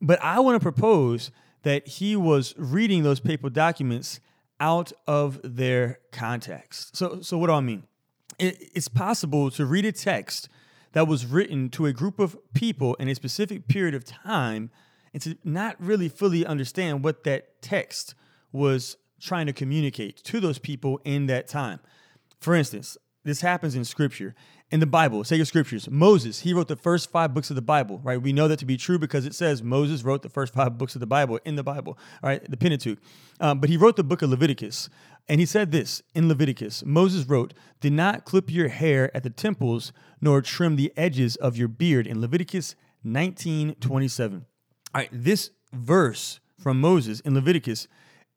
But 0.00 0.22
I 0.22 0.40
want 0.40 0.56
to 0.56 0.60
propose 0.60 1.30
that 1.62 1.86
he 1.86 2.16
was 2.16 2.54
reading 2.56 3.02
those 3.02 3.20
papal 3.20 3.50
documents 3.50 4.20
out 4.62 4.92
of 5.08 5.40
their 5.42 5.98
context. 6.12 6.96
So, 6.96 7.20
so 7.20 7.36
what 7.36 7.48
do 7.48 7.52
I 7.52 7.60
mean? 7.60 7.82
it's 8.38 8.88
possible 8.88 9.50
to 9.50 9.64
read 9.64 9.84
a 9.84 9.92
text 9.92 10.48
that 10.92 11.06
was 11.06 11.26
written 11.26 11.68
to 11.68 11.86
a 11.86 11.92
group 11.92 12.18
of 12.18 12.36
people 12.54 12.94
in 12.94 13.06
a 13.08 13.14
specific 13.14 13.68
period 13.68 13.94
of 13.94 14.04
time 14.04 14.70
and 15.12 15.22
to 15.22 15.36
not 15.44 15.76
really 15.78 16.08
fully 16.08 16.44
understand 16.44 17.04
what 17.04 17.22
that 17.24 17.62
text 17.62 18.14
was 18.50 18.96
trying 19.20 19.46
to 19.46 19.52
communicate 19.52 20.16
to 20.24 20.40
those 20.40 20.58
people 20.58 21.00
in 21.04 21.26
that 21.26 21.46
time. 21.46 21.78
For 22.40 22.54
instance, 22.54 22.96
this 23.24 23.40
happens 23.40 23.74
in 23.74 23.84
scripture. 23.84 24.34
In 24.70 24.80
the 24.80 24.86
Bible, 24.86 25.22
sacred 25.22 25.46
scriptures, 25.46 25.88
Moses, 25.90 26.40
he 26.40 26.54
wrote 26.54 26.68
the 26.68 26.76
first 26.76 27.10
five 27.10 27.34
books 27.34 27.50
of 27.50 27.56
the 27.56 27.62
Bible, 27.62 28.00
right? 28.02 28.20
We 28.20 28.32
know 28.32 28.48
that 28.48 28.58
to 28.60 28.64
be 28.64 28.78
true 28.78 28.98
because 28.98 29.26
it 29.26 29.34
says 29.34 29.62
Moses 29.62 30.02
wrote 30.02 30.22
the 30.22 30.30
first 30.30 30.54
five 30.54 30.78
books 30.78 30.94
of 30.96 31.00
the 31.00 31.06
Bible 31.06 31.38
in 31.44 31.56
the 31.56 31.62
Bible, 31.62 31.98
all 32.22 32.30
right, 32.30 32.42
the 32.50 32.56
Pentateuch. 32.56 32.98
Um, 33.38 33.60
but 33.60 33.68
he 33.68 33.76
wrote 33.76 33.96
the 33.96 34.04
book 34.04 34.22
of 34.22 34.30
Leviticus. 34.30 34.88
And 35.28 35.40
he 35.40 35.46
said 35.46 35.72
this 35.72 36.02
in 36.14 36.28
Leviticus 36.28 36.84
Moses 36.84 37.26
wrote, 37.26 37.54
Do 37.80 37.90
not 37.90 38.24
clip 38.24 38.50
your 38.50 38.68
hair 38.68 39.14
at 39.14 39.22
the 39.22 39.30
temples, 39.30 39.92
nor 40.20 40.40
trim 40.40 40.76
the 40.76 40.92
edges 40.96 41.36
of 41.36 41.56
your 41.56 41.68
beard, 41.68 42.06
in 42.06 42.20
Leviticus 42.20 42.74
19 43.04 43.74
27. 43.74 44.46
All 44.94 45.00
right, 45.00 45.10
this 45.12 45.50
verse 45.72 46.40
from 46.58 46.80
Moses 46.80 47.20
in 47.20 47.34
Leviticus, 47.34 47.88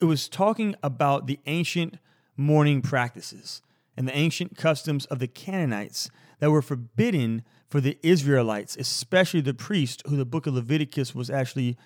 it 0.01 0.06
was 0.06 0.27
talking 0.27 0.75
about 0.84 1.27
the 1.27 1.39
ancient 1.46 1.98
mourning 2.38 2.82
practices 2.82 3.62
and 3.98 4.08
the 4.08 4.16
ancient 4.16 4.58
customs 4.58 5.06
of 5.06 5.20
the 5.20 5.28
Canaanites 5.28 6.10
that 6.40 6.52
were 6.52 6.62
forbidden 6.62 7.44
for 7.68 7.82
the 7.82 7.98
Israelites, 8.04 8.75
especially 8.78 9.42
the 9.42 9.54
priest 9.54 10.04
who 10.08 10.18
the 10.18 10.25
book 10.25 10.48
of 10.48 10.54
Leviticus 10.54 11.16
was 11.16 11.30
actually 11.30 11.78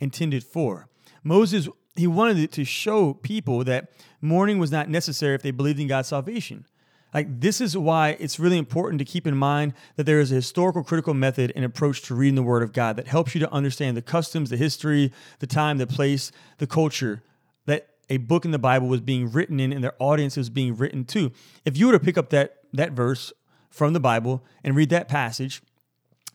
intended 0.00 0.44
for. 0.44 0.88
Moses, 1.22 1.68
he 1.96 2.06
wanted 2.06 2.52
to 2.52 2.64
show 2.64 3.14
people 3.14 3.64
that 3.64 3.90
mourning 4.20 4.58
was 4.58 4.72
not 4.72 4.88
necessary 4.88 5.34
if 5.34 5.42
they 5.42 5.50
believed 5.50 5.80
in 5.80 5.88
God's 5.88 6.08
salvation. 6.08 6.64
Like, 7.14 7.40
this 7.40 7.60
is 7.60 7.76
why 7.76 8.16
it's 8.20 8.38
really 8.38 8.58
important 8.58 8.98
to 8.98 9.04
keep 9.04 9.26
in 9.26 9.36
mind 9.36 9.72
that 9.96 10.04
there 10.04 10.20
is 10.20 10.30
a 10.30 10.36
historical 10.36 10.84
critical 10.84 11.14
method 11.14 11.52
and 11.56 11.64
approach 11.64 12.02
to 12.02 12.14
reading 12.14 12.34
the 12.34 12.42
Word 12.42 12.62
of 12.62 12.74
God 12.74 12.96
that 12.96 13.08
helps 13.08 13.34
you 13.34 13.40
to 13.40 13.50
understand 13.50 13.96
the 13.96 14.02
customs, 14.02 14.50
the 14.50 14.58
history, 14.58 15.10
the 15.38 15.46
time, 15.46 15.78
the 15.78 15.86
place, 15.86 16.30
the 16.58 16.66
culture 16.66 17.22
a 18.08 18.16
book 18.18 18.44
in 18.44 18.50
the 18.50 18.58
Bible 18.58 18.88
was 18.88 19.00
being 19.00 19.30
written 19.30 19.60
in 19.60 19.72
and 19.72 19.82
their 19.82 19.94
audience 19.98 20.36
was 20.36 20.50
being 20.50 20.76
written 20.76 21.04
to. 21.06 21.32
If 21.64 21.76
you 21.76 21.86
were 21.86 21.92
to 21.92 22.00
pick 22.00 22.18
up 22.18 22.30
that, 22.30 22.58
that 22.72 22.92
verse 22.92 23.32
from 23.70 23.92
the 23.92 24.00
Bible 24.00 24.44
and 24.64 24.74
read 24.74 24.90
that 24.90 25.08
passage 25.08 25.62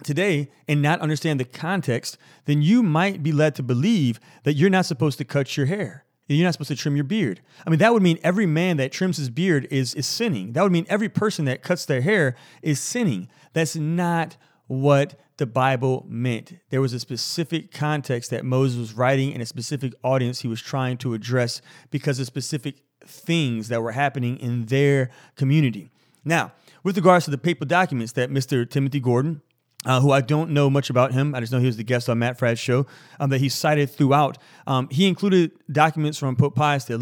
today 0.03 0.49
and 0.67 0.81
not 0.81 1.01
understand 1.01 1.39
the 1.39 1.45
context, 1.45 2.17
then 2.45 2.61
you 2.61 2.83
might 2.83 3.23
be 3.23 3.31
led 3.31 3.55
to 3.55 3.63
believe 3.63 4.19
that 4.43 4.53
you're 4.53 4.69
not 4.69 4.85
supposed 4.85 5.17
to 5.17 5.25
cut 5.25 5.55
your 5.57 5.65
hair. 5.67 6.05
You're 6.27 6.45
not 6.45 6.53
supposed 6.53 6.69
to 6.69 6.75
trim 6.75 6.95
your 6.95 7.03
beard. 7.03 7.41
I 7.65 7.69
mean, 7.69 7.79
that 7.79 7.93
would 7.93 8.01
mean 8.01 8.17
every 8.23 8.45
man 8.45 8.77
that 8.77 8.91
trims 8.91 9.17
his 9.17 9.29
beard 9.29 9.67
is, 9.69 9.93
is 9.93 10.07
sinning. 10.07 10.53
That 10.53 10.63
would 10.63 10.71
mean 10.71 10.85
every 10.89 11.09
person 11.09 11.45
that 11.45 11.61
cuts 11.61 11.85
their 11.85 12.01
hair 12.01 12.35
is 12.61 12.79
sinning. 12.79 13.27
That's 13.51 13.75
not 13.75 14.37
what 14.67 15.19
the 15.37 15.45
Bible 15.45 16.05
meant. 16.07 16.53
There 16.69 16.81
was 16.81 16.93
a 16.93 16.99
specific 16.99 17.71
context 17.71 18.29
that 18.31 18.45
Moses 18.45 18.79
was 18.79 18.93
writing 18.93 19.33
and 19.33 19.41
a 19.41 19.45
specific 19.45 19.93
audience 20.03 20.41
he 20.41 20.47
was 20.47 20.61
trying 20.61 20.97
to 20.97 21.13
address 21.13 21.61
because 21.91 22.19
of 22.19 22.27
specific 22.27 22.83
things 23.05 23.67
that 23.69 23.81
were 23.81 23.91
happening 23.91 24.37
in 24.37 24.65
their 24.65 25.09
community. 25.35 25.89
Now, 26.23 26.53
with 26.83 26.95
regards 26.95 27.25
to 27.25 27.31
the 27.31 27.37
papal 27.37 27.65
documents 27.65 28.13
that 28.13 28.29
Mr. 28.29 28.69
Timothy 28.69 28.99
Gordon, 28.99 29.41
uh, 29.85 30.01
who 30.01 30.11
I 30.11 30.21
don't 30.21 30.51
know 30.51 30.69
much 30.69 30.89
about 30.89 31.13
him. 31.13 31.35
I 31.35 31.39
just 31.39 31.51
know 31.51 31.59
he 31.59 31.65
was 31.65 31.77
the 31.77 31.83
guest 31.83 32.09
on 32.09 32.19
Matt 32.19 32.37
Fradd's 32.37 32.59
show 32.59 32.85
um, 33.19 33.29
that 33.29 33.39
he 33.39 33.49
cited 33.49 33.89
throughout. 33.89 34.37
Um, 34.67 34.87
he 34.89 35.07
included 35.07 35.51
documents 35.71 36.17
from 36.17 36.35
Pope 36.35 36.55
Pius 36.55 36.85
XI, 36.85 36.97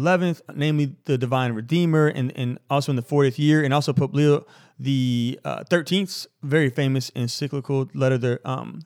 namely 0.54 0.96
the 1.04 1.18
Divine 1.18 1.52
Redeemer, 1.52 2.08
and, 2.08 2.32
and 2.36 2.58
also 2.70 2.92
in 2.92 2.96
the 2.96 3.02
40th 3.02 3.38
year, 3.38 3.62
and 3.62 3.72
also 3.72 3.92
Pope 3.92 4.14
Leo 4.14 4.46
the 4.78 5.38
uh, 5.44 5.62
13th, 5.64 6.26
very 6.42 6.68
famous 6.68 7.10
encyclical 7.14 7.88
letter, 7.94 8.18
the 8.18 8.40
um. 8.44 8.80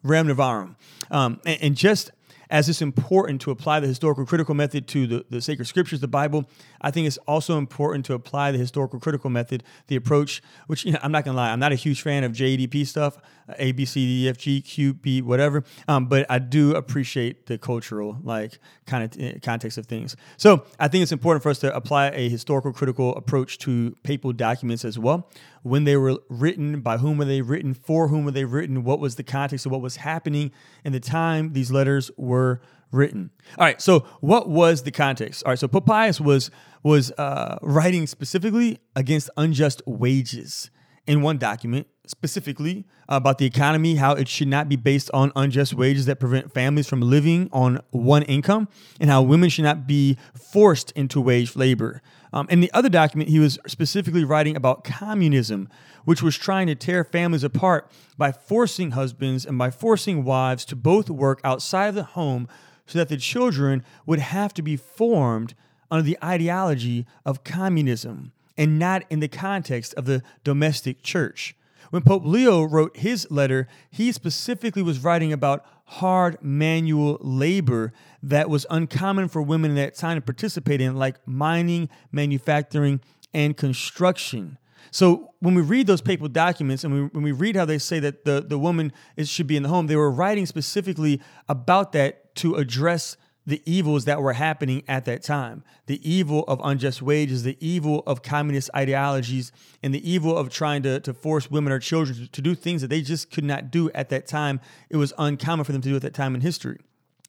Um, 1.11 1.41
and, 1.47 1.63
and 1.63 1.77
just 1.77 2.11
as 2.51 2.69
it's 2.69 2.83
important 2.83 3.41
to 3.43 3.51
apply 3.51 3.81
the 3.81 3.87
historical 3.87 4.25
critical 4.25 4.55
method 4.55 4.87
to 4.89 5.07
the, 5.07 5.27
the 5.31 5.41
sacred 5.41 5.67
scriptures, 5.67 6.01
the 6.01 6.09
Bible, 6.09 6.49
I 6.81 6.91
think 6.91 7.07
it's 7.07 7.19
also 7.27 7.59
important 7.59 8.05
to 8.07 8.15
apply 8.15 8.53
the 8.53 8.59
historical 8.59 9.01
critical 9.01 9.31
method, 9.31 9.65
the 9.89 9.97
approach, 9.97 10.43
which 10.67 10.85
you 10.85 10.93
know, 10.93 10.99
I'm 11.03 11.13
not 11.13 11.25
gonna 11.25 11.37
lie, 11.37 11.51
I'm 11.51 11.59
not 11.59 11.73
a 11.73 11.77
huge 11.77 12.03
fan 12.03 12.25
of 12.25 12.33
JDP 12.33 12.87
stuff, 12.87 13.19
A, 13.59 13.73
B, 13.73 13.85
C, 13.85 14.07
D, 14.07 14.29
F, 14.29 14.37
G, 14.37 14.61
Q, 14.61 14.95
B, 14.95 15.23
whatever. 15.23 15.65
Um, 15.89 16.07
but 16.07 16.27
I 16.29 16.39
do 16.39 16.75
appreciate 16.75 17.47
the 17.47 17.59
cultural 17.59 18.19
like 18.23 18.59
kind 18.87 19.05
of 19.05 19.11
t- 19.11 19.39
context 19.41 19.79
of 19.79 19.87
things. 19.87 20.17
So 20.37 20.65
I 20.79 20.89
think 20.89 21.03
it's 21.03 21.13
important 21.13 21.43
for 21.43 21.51
us 21.51 21.59
to 21.61 21.75
apply 21.75 22.09
a 22.09 22.29
historical 22.29 22.73
critical 22.73 23.15
approach 23.17 23.59
to 23.59 23.97
papal 24.03 24.33
documents 24.33 24.85
as 24.85 24.99
well. 24.99 25.29
When 25.67 25.85
they 25.85 25.97
were 25.97 26.19
written, 26.29 26.81
by 26.81 26.99
whom 26.99 27.19
were 27.19 27.25
they 27.25 27.43
written, 27.43 27.75
for 27.75 28.09
whom 28.09 28.25
were 28.25 28.31
they 28.31 28.45
written, 28.45 28.85
what 28.85 29.01
was 29.01 29.17
the 29.17 29.25
context 29.25 29.67
of 29.67 29.73
what 29.73 29.81
was 29.81 29.97
happening 29.97 30.53
in 30.85 30.93
the 30.93 31.01
time 31.01 31.53
these 31.55 31.73
letters 31.73 32.11
were 32.17 32.61
written. 32.93 33.31
All 33.59 33.65
right, 33.65 33.81
so 33.81 34.01
what 34.21 34.49
was 34.49 34.85
the 34.85 34.91
context? 34.91 35.43
All 35.45 35.51
right, 35.51 35.59
so 35.59 35.69
Pope 35.69 35.87
Pius 35.87 36.21
was 36.21 36.51
was 36.83 37.11
uh, 37.13 37.59
writing 37.63 38.07
specifically 38.07 38.79
against 38.95 39.29
unjust 39.37 39.83
wages 39.87 40.71
in 41.07 41.23
one 41.23 41.39
document 41.39 41.87
specifically 42.07 42.85
about 43.09 43.39
the 43.39 43.47
economy, 43.47 43.97
how 43.97 44.13
it 44.13 44.29
should 44.29 44.49
not 44.49 44.69
be 44.69 44.77
based 44.77 45.11
on 45.13 45.33
unjust 45.37 45.75
wages 45.75 46.07
that 46.07 46.21
prevent 46.21 46.53
families 46.53 46.87
from 46.87 47.01
living 47.01 47.49
on 47.53 47.81
one 47.91 48.23
income, 48.23 48.69
and 49.01 49.11
how 49.11 49.23
women 49.23 49.49
should 49.49 49.65
not 49.65 49.87
be 49.87 50.17
forced 50.35 50.91
into 50.93 51.21
wage 51.21 51.57
labor. 51.57 52.03
Um, 52.33 52.47
in 52.51 52.61
the 52.61 52.71
other 52.73 52.89
document, 52.89 53.31
he 53.31 53.39
was 53.39 53.59
specifically 53.67 54.25
writing 54.25 54.57
about 54.57 54.85
communism, 54.85 55.69
which 56.05 56.23
was 56.23 56.37
trying 56.37 56.67
to 56.67 56.75
tear 56.75 57.05
families 57.05 57.45
apart 57.45 57.91
by 58.19 58.33
forcing 58.33 58.93
husbands 58.93 59.45
and 59.45 59.59
by 59.59 59.71
forcing 59.71 60.25
wives 60.25 60.65
to 60.67 60.77
both 60.77 61.11
work 61.11 61.41
outside 61.45 61.89
of 61.89 61.95
the 61.95 62.03
home 62.03 62.49
so 62.87 62.99
that 62.99 63.09
the 63.09 63.17
children 63.17 63.85
would 64.05 64.21
have 64.21 64.55
to 64.55 64.63
be 64.63 64.77
formed 64.77 65.55
under 65.91 66.03
the 66.03 66.19
ideology 66.23 67.07
of 67.25 67.45
communism 67.45 68.33
and 68.57 68.79
not 68.79 69.05
in 69.11 69.21
the 69.21 69.29
context 69.29 69.95
of 69.95 70.05
the 70.07 70.23
domestic 70.45 71.03
church. 71.03 71.55
When 71.91 72.03
Pope 72.03 72.25
Leo 72.25 72.65
wrote 72.65 72.97
his 72.97 73.31
letter, 73.31 73.69
he 73.91 74.11
specifically 74.13 74.83
was 74.83 75.05
writing 75.05 75.33
about 75.33 75.65
hard 75.85 76.37
manual 76.43 77.19
labor 77.21 77.93
that 78.23 78.51
was 78.51 78.67
uncommon 78.71 79.29
for 79.29 79.41
women 79.41 79.71
in 79.71 79.77
that 79.77 79.95
time 79.95 80.17
to 80.17 80.21
participate 80.21 80.81
in, 80.81 80.97
like 80.97 81.17
mining, 81.27 81.89
manufacturing, 82.11 83.01
and 83.33 83.57
construction. 83.57 84.59
So 84.91 85.35
when 85.41 85.55
we 85.55 85.63
read 85.63 85.87
those 85.87 86.01
papal 86.01 86.29
documents 86.29 86.83
and 86.83 86.93
we, 86.93 87.01
when 87.03 87.23
we 87.23 87.33
read 87.33 87.57
how 87.57 87.65
they 87.65 87.79
say 87.79 88.01
that 88.01 88.25
the, 88.25 88.45
the 88.47 88.59
woman 88.59 88.93
is, 89.17 89.29
should 89.29 89.47
be 89.47 89.57
in 89.57 89.63
the 89.63 89.69
home, 89.69 89.87
they 89.87 89.97
were 89.97 90.11
writing 90.11 90.47
specifically 90.47 91.21
about 91.49 91.93
that 91.93 92.35
to 92.37 92.55
address 92.55 93.17
the 93.47 93.63
evils 93.65 94.05
that 94.07 94.21
were 94.21 94.33
happening 94.33 94.83
at 94.89 95.05
that 95.05 95.23
time 95.23 95.63
the 95.87 96.01
evil 96.09 96.43
of 96.49 96.61
unjust 96.65 97.01
wages, 97.01 97.45
the 97.45 97.57
evil 97.61 98.03
of 98.07 98.23
communist 98.23 98.69
ideologies, 98.75 99.53
and 99.83 99.95
the 99.95 100.11
evil 100.11 100.37
of 100.37 100.51
trying 100.51 100.83
to, 100.83 100.99
to 101.01 101.15
force 101.15 101.49
women 101.51 101.73
or 101.73 101.79
children 101.79 102.29
to, 102.33 102.43
do 102.43 102.55
things 102.55 102.83
that 102.83 102.89
they 102.89 103.01
just 103.01 103.31
could 103.31 103.45
not 103.45 103.71
do 103.71 103.89
at 103.93 104.09
that 104.09 104.27
time. 104.27 104.61
It 104.91 104.97
was 104.97 105.13
uncommon 105.17 105.65
for 105.65 105.73
them 105.73 105.81
to 105.83 105.89
do 105.89 105.97
at 105.97 106.03
that 106.03 106.15
time 106.15 106.35
in 106.35 106.41
history. 106.41 106.79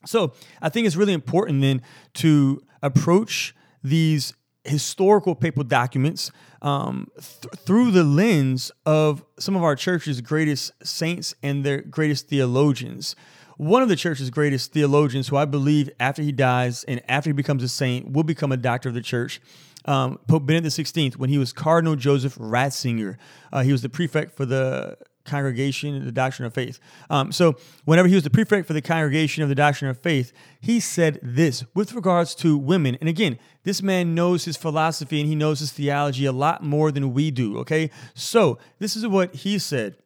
So 0.04 0.32
I 0.60 0.68
think 0.68 0.86
it's 0.86 0.96
really 0.96 1.12
important 1.12 1.60
then 1.60 1.82
to 2.14 2.62
approach 2.82 3.54
these 3.82 4.34
historical 4.64 5.34
papal 5.34 5.64
documents 5.64 6.30
um, 6.62 7.08
th- 7.14 7.54
through 7.64 7.90
the 7.92 8.04
lens 8.04 8.70
of 8.84 9.24
some 9.38 9.56
of 9.56 9.62
our 9.62 9.76
church's 9.76 10.20
greatest 10.20 10.72
saints 10.84 11.34
and 11.42 11.64
their 11.64 11.80
greatest 11.80 12.28
theologians 12.28 13.14
one 13.58 13.82
of 13.82 13.88
the 13.88 13.96
church's 13.96 14.30
greatest 14.30 14.72
theologians, 14.72 15.28
who 15.28 15.36
I 15.36 15.44
believe 15.44 15.90
after 16.00 16.22
he 16.22 16.32
dies 16.32 16.84
and 16.84 17.02
after 17.08 17.30
he 17.30 17.34
becomes 17.34 17.62
a 17.62 17.68
saint 17.68 18.12
will 18.12 18.22
become 18.22 18.52
a 18.52 18.56
doctor 18.56 18.88
of 18.88 18.94
the 18.94 19.02
church. 19.02 19.40
Um, 19.84 20.18
Pope 20.28 20.46
Benedict 20.46 20.74
XVI, 20.74 21.16
when 21.16 21.28
he 21.28 21.38
was 21.38 21.52
Cardinal 21.52 21.96
Joseph 21.96 22.36
Ratzinger, 22.36 23.16
uh, 23.52 23.62
he 23.62 23.72
was 23.72 23.82
the 23.82 23.88
prefect 23.88 24.36
for 24.36 24.46
the 24.46 24.96
congregation, 25.24 26.04
the 26.04 26.12
doctrine 26.12 26.46
of 26.46 26.54
faith. 26.54 26.78
Um, 27.10 27.32
so, 27.32 27.56
whenever 27.84 28.08
he 28.08 28.14
was 28.14 28.24
the 28.24 28.30
prefect 28.30 28.66
for 28.66 28.72
the 28.72 28.82
congregation 28.82 29.42
of 29.42 29.48
the 29.48 29.54
doctrine 29.54 29.90
of 29.90 29.98
faith, 29.98 30.32
he 30.60 30.78
said 30.78 31.18
this 31.22 31.64
with 31.74 31.94
regards 31.94 32.34
to 32.36 32.56
women. 32.56 32.96
And 33.00 33.08
again, 33.08 33.38
this 33.64 33.82
man 33.82 34.14
knows 34.14 34.44
his 34.44 34.56
philosophy 34.56 35.20
and 35.20 35.28
he 35.28 35.34
knows 35.34 35.60
his 35.60 35.72
theology 35.72 36.26
a 36.26 36.32
lot 36.32 36.62
more 36.62 36.90
than 36.92 37.12
we 37.12 37.30
do. 37.30 37.58
Okay. 37.58 37.90
So, 38.14 38.58
this 38.78 38.96
is 38.96 39.06
what 39.06 39.34
he 39.34 39.58
said. 39.58 39.96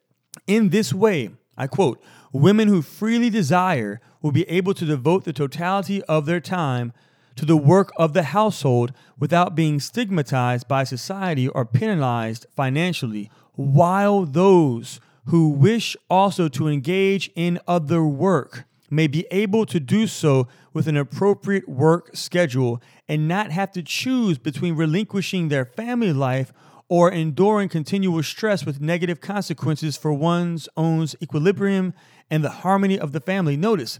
In 0.47 0.69
this 0.69 0.91
way, 0.91 1.29
I 1.57 1.67
quote, 1.67 2.01
women 2.33 2.67
who 2.67 2.81
freely 2.81 3.29
desire 3.29 4.01
will 4.21 4.31
be 4.31 4.49
able 4.49 4.73
to 4.73 4.85
devote 4.85 5.23
the 5.23 5.31
totality 5.31 6.01
of 6.03 6.25
their 6.25 6.41
time 6.41 6.91
to 7.35 7.45
the 7.45 7.57
work 7.57 7.91
of 7.95 8.13
the 8.13 8.23
household 8.23 8.91
without 9.17 9.55
being 9.55 9.79
stigmatized 9.79 10.67
by 10.67 10.83
society 10.83 11.47
or 11.47 11.65
penalized 11.65 12.45
financially, 12.55 13.29
while 13.53 14.25
those 14.25 14.99
who 15.27 15.49
wish 15.49 15.95
also 16.09 16.47
to 16.49 16.67
engage 16.67 17.31
in 17.35 17.59
other 17.67 18.03
work 18.03 18.65
may 18.89 19.07
be 19.07 19.25
able 19.31 19.65
to 19.65 19.79
do 19.79 20.05
so 20.05 20.47
with 20.73 20.87
an 20.87 20.97
appropriate 20.97 21.67
work 21.67 22.09
schedule 22.13 22.81
and 23.07 23.27
not 23.27 23.51
have 23.51 23.71
to 23.71 23.81
choose 23.81 24.37
between 24.37 24.75
relinquishing 24.75 25.47
their 25.47 25.65
family 25.65 26.13
life 26.13 26.51
or 26.93 27.11
enduring 27.11 27.67
continual 27.67 28.21
stress 28.21 28.67
with 28.67 28.79
negative 28.79 29.19
consequences 29.19 29.97
for 29.97 30.13
one's 30.13 30.69
own 30.77 31.07
equilibrium 31.23 31.91
and 32.29 32.43
the 32.43 32.51
harmony 32.51 32.99
of 32.99 33.13
the 33.13 33.19
family. 33.19 33.57
Notice, 33.57 33.99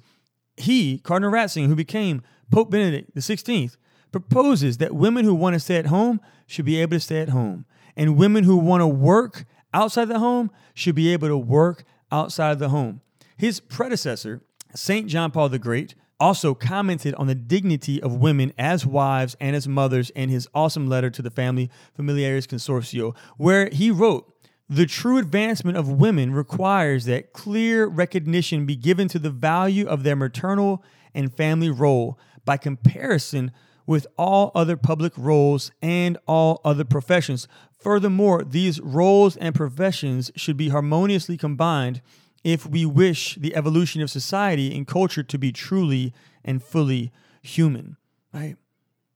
he, 0.58 1.00
Cardinal 1.00 1.32
Ratzinger, 1.32 1.66
who 1.66 1.76
became 1.76 2.22
Pope 2.52 2.70
Benedict 2.70 3.16
XVI, 3.16 3.76
proposes 4.12 4.78
that 4.78 4.94
women 4.94 5.26
who 5.26 5.34
want 5.34 5.56
to 5.56 5.60
stay 5.60 5.78
at 5.78 5.88
home 5.88 6.22
should 6.46 6.66
be 6.66 6.80
able 6.80 6.92
to 6.92 7.00
stay 7.00 7.20
at 7.20 7.30
home, 7.30 7.66
and 7.98 8.16
women 8.16 8.44
who 8.44 8.58
want 8.58 8.82
to 8.82 8.88
work 8.88 9.46
outside 9.74 10.06
the 10.06 10.20
home 10.20 10.52
should 10.76 10.94
be 10.94 11.12
able 11.12 11.30
to 11.30 11.36
work 11.36 11.86
outside 12.12 12.52
of 12.52 12.60
the 12.60 12.70
home. 12.70 13.02
His 13.36 13.60
predecessor, 13.60 14.44
St. 14.76 15.08
John 15.08 15.32
Paul 15.32 15.50
the 15.50 15.58
Great, 15.58 15.96
also 16.20 16.54
commented 16.54 17.14
on 17.16 17.28
the 17.28 17.36
dignity 17.36 18.02
of 18.02 18.16
women 18.16 18.54
as 18.58 18.86
wives 18.86 19.36
and 19.40 19.56
as 19.56 19.68
mothers 19.68 20.10
in 20.12 20.30
his 20.30 20.48
awesome 20.54 20.88
letter 20.88 21.10
to 21.10 21.22
the 21.22 21.32
Family 21.32 21.70
Familiaris 21.96 22.48
Consortio, 22.48 23.16
where 23.38 23.70
he 23.70 23.92
wrote, 23.92 24.30
the 24.70 24.86
true 24.86 25.18
advancement 25.18 25.78
of 25.78 25.90
women 25.90 26.34
requires 26.34 27.06
that 27.06 27.34
clear 27.34 27.86
recognition 27.86 28.66
be 28.66 28.76
given 28.76 29.08
to 29.10 29.20
the 29.20 29.30
value 29.30 29.86
of 29.86 30.04
their 30.04 30.16
maternal 30.16 30.84
and 31.14 31.36
family 31.36 31.70
role 31.70 32.18
by 32.46 32.58
comparison 32.58 33.52
with 33.86 34.08
all 34.18 34.52
other 34.56 34.78
public 34.78 35.14
roles 35.18 35.72
and 35.82 36.18
all 36.28 36.62
other 36.64 36.86
professions. 36.86 37.48
Furthermore, 37.78 38.44
these 38.44 38.80
roles 38.80 39.36
and 39.38 39.54
professions 39.54 40.32
should 40.36 40.56
be 40.56 40.70
harmoniously 40.70 41.38
combined 41.38 42.02
if 42.44 42.66
we 42.66 42.86
wish 42.86 43.36
the 43.36 43.56
evolution 43.56 44.02
of 44.02 44.10
society 44.10 44.76
and 44.76 44.88
culture 44.88 45.24
to 45.24 45.38
be 45.38 45.52
truly 45.52 46.14
and 46.44 46.62
fully 46.62 47.12
human, 47.42 47.98
right? 48.34 48.58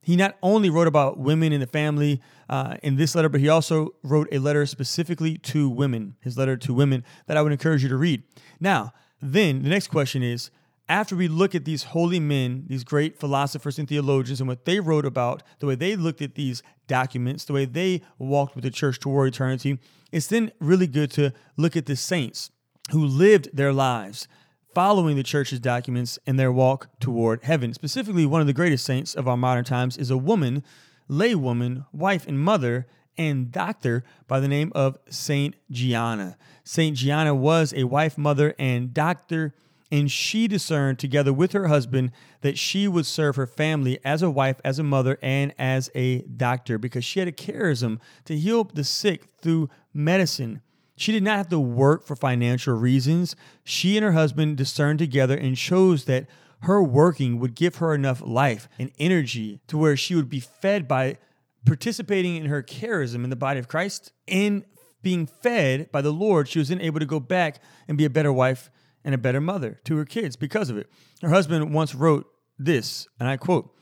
He 0.00 0.16
not 0.16 0.36
only 0.42 0.70
wrote 0.70 0.86
about 0.86 1.18
women 1.18 1.52
in 1.52 1.60
the 1.60 1.66
family 1.66 2.22
uh, 2.48 2.78
in 2.82 2.96
this 2.96 3.14
letter, 3.14 3.28
but 3.28 3.40
he 3.40 3.48
also 3.48 3.90
wrote 4.02 4.28
a 4.32 4.38
letter 4.38 4.64
specifically 4.64 5.36
to 5.38 5.68
women, 5.68 6.16
his 6.20 6.38
letter 6.38 6.56
to 6.56 6.72
women 6.72 7.04
that 7.26 7.36
I 7.36 7.42
would 7.42 7.52
encourage 7.52 7.82
you 7.82 7.90
to 7.90 7.96
read. 7.96 8.22
Now, 8.58 8.94
then 9.20 9.62
the 9.62 9.68
next 9.68 9.88
question 9.88 10.22
is 10.22 10.50
after 10.88 11.14
we 11.14 11.28
look 11.28 11.54
at 11.54 11.66
these 11.66 11.82
holy 11.84 12.20
men, 12.20 12.64
these 12.68 12.84
great 12.84 13.20
philosophers 13.20 13.78
and 13.78 13.86
theologians, 13.86 14.40
and 14.40 14.48
what 14.48 14.64
they 14.64 14.80
wrote 14.80 15.04
about, 15.04 15.42
the 15.58 15.66
way 15.66 15.74
they 15.74 15.94
looked 15.94 16.22
at 16.22 16.34
these 16.34 16.62
documents, 16.86 17.44
the 17.44 17.52
way 17.52 17.66
they 17.66 18.00
walked 18.18 18.54
with 18.54 18.64
the 18.64 18.70
church 18.70 18.98
toward 18.98 19.28
eternity, 19.28 19.78
it's 20.10 20.28
then 20.28 20.50
really 20.58 20.86
good 20.86 21.10
to 21.10 21.34
look 21.58 21.76
at 21.76 21.84
the 21.84 21.96
saints 21.96 22.50
who 22.90 23.04
lived 23.04 23.50
their 23.52 23.72
lives 23.72 24.28
following 24.74 25.16
the 25.16 25.22
church's 25.22 25.60
documents 25.60 26.18
in 26.26 26.36
their 26.36 26.52
walk 26.52 26.88
toward 27.00 27.42
heaven. 27.42 27.74
Specifically, 27.74 28.26
one 28.26 28.40
of 28.40 28.46
the 28.46 28.52
greatest 28.52 28.84
saints 28.84 29.14
of 29.14 29.26
our 29.26 29.36
modern 29.36 29.64
times 29.64 29.96
is 29.96 30.10
a 30.10 30.16
woman, 30.16 30.62
laywoman, 31.08 31.84
wife, 31.92 32.26
and 32.26 32.38
mother, 32.38 32.86
and 33.16 33.50
doctor 33.50 34.04
by 34.28 34.38
the 34.38 34.48
name 34.48 34.70
of 34.74 34.96
Saint 35.10 35.56
Gianna. 35.70 36.36
Saint 36.62 36.96
Gianna 36.96 37.34
was 37.34 37.74
a 37.74 37.84
wife, 37.84 38.16
mother, 38.16 38.54
and 38.58 38.94
doctor, 38.94 39.54
and 39.90 40.10
she 40.10 40.46
discerned 40.46 40.98
together 40.98 41.32
with 41.32 41.52
her 41.52 41.66
husband 41.66 42.12
that 42.42 42.58
she 42.58 42.86
would 42.86 43.06
serve 43.06 43.36
her 43.36 43.46
family 43.46 43.98
as 44.04 44.22
a 44.22 44.30
wife, 44.30 44.60
as 44.64 44.78
a 44.78 44.84
mother, 44.84 45.18
and 45.22 45.52
as 45.58 45.90
a 45.94 46.20
doctor 46.22 46.78
because 46.78 47.04
she 47.04 47.18
had 47.18 47.28
a 47.28 47.32
charism 47.32 47.98
to 48.26 48.36
heal 48.36 48.64
the 48.64 48.84
sick 48.84 49.28
through 49.40 49.68
medicine 49.92 50.60
she 51.00 51.12
did 51.12 51.22
not 51.22 51.36
have 51.36 51.48
to 51.48 51.60
work 51.60 52.04
for 52.04 52.16
financial 52.16 52.74
reasons. 52.74 53.36
She 53.64 53.96
and 53.96 54.04
her 54.04 54.12
husband 54.12 54.56
discerned 54.56 54.98
together 54.98 55.36
and 55.36 55.56
chose 55.56 56.04
that 56.04 56.26
her 56.62 56.82
working 56.82 57.38
would 57.38 57.54
give 57.54 57.76
her 57.76 57.94
enough 57.94 58.20
life 58.24 58.68
and 58.78 58.90
energy 58.98 59.60
to 59.68 59.78
where 59.78 59.96
she 59.96 60.14
would 60.14 60.28
be 60.28 60.40
fed 60.40 60.88
by 60.88 61.18
participating 61.64 62.36
in 62.36 62.46
her 62.46 62.62
charism 62.62 63.24
in 63.24 63.30
the 63.30 63.36
body 63.36 63.60
of 63.60 63.68
Christ 63.68 64.12
and 64.26 64.64
being 65.02 65.26
fed 65.26 65.92
by 65.92 66.02
the 66.02 66.12
Lord. 66.12 66.48
She 66.48 66.58
was 66.58 66.68
then 66.68 66.80
able 66.80 67.00
to 67.00 67.06
go 67.06 67.20
back 67.20 67.62
and 67.86 67.96
be 67.96 68.04
a 68.04 68.10
better 68.10 68.32
wife 68.32 68.70
and 69.04 69.14
a 69.14 69.18
better 69.18 69.40
mother 69.40 69.80
to 69.84 69.96
her 69.96 70.04
kids 70.04 70.36
because 70.36 70.70
of 70.70 70.76
it. 70.76 70.90
Her 71.22 71.28
husband 71.28 71.72
once 71.72 71.94
wrote 71.94 72.26
this, 72.58 73.06
and 73.20 73.28
I 73.28 73.36
quote, 73.36 73.72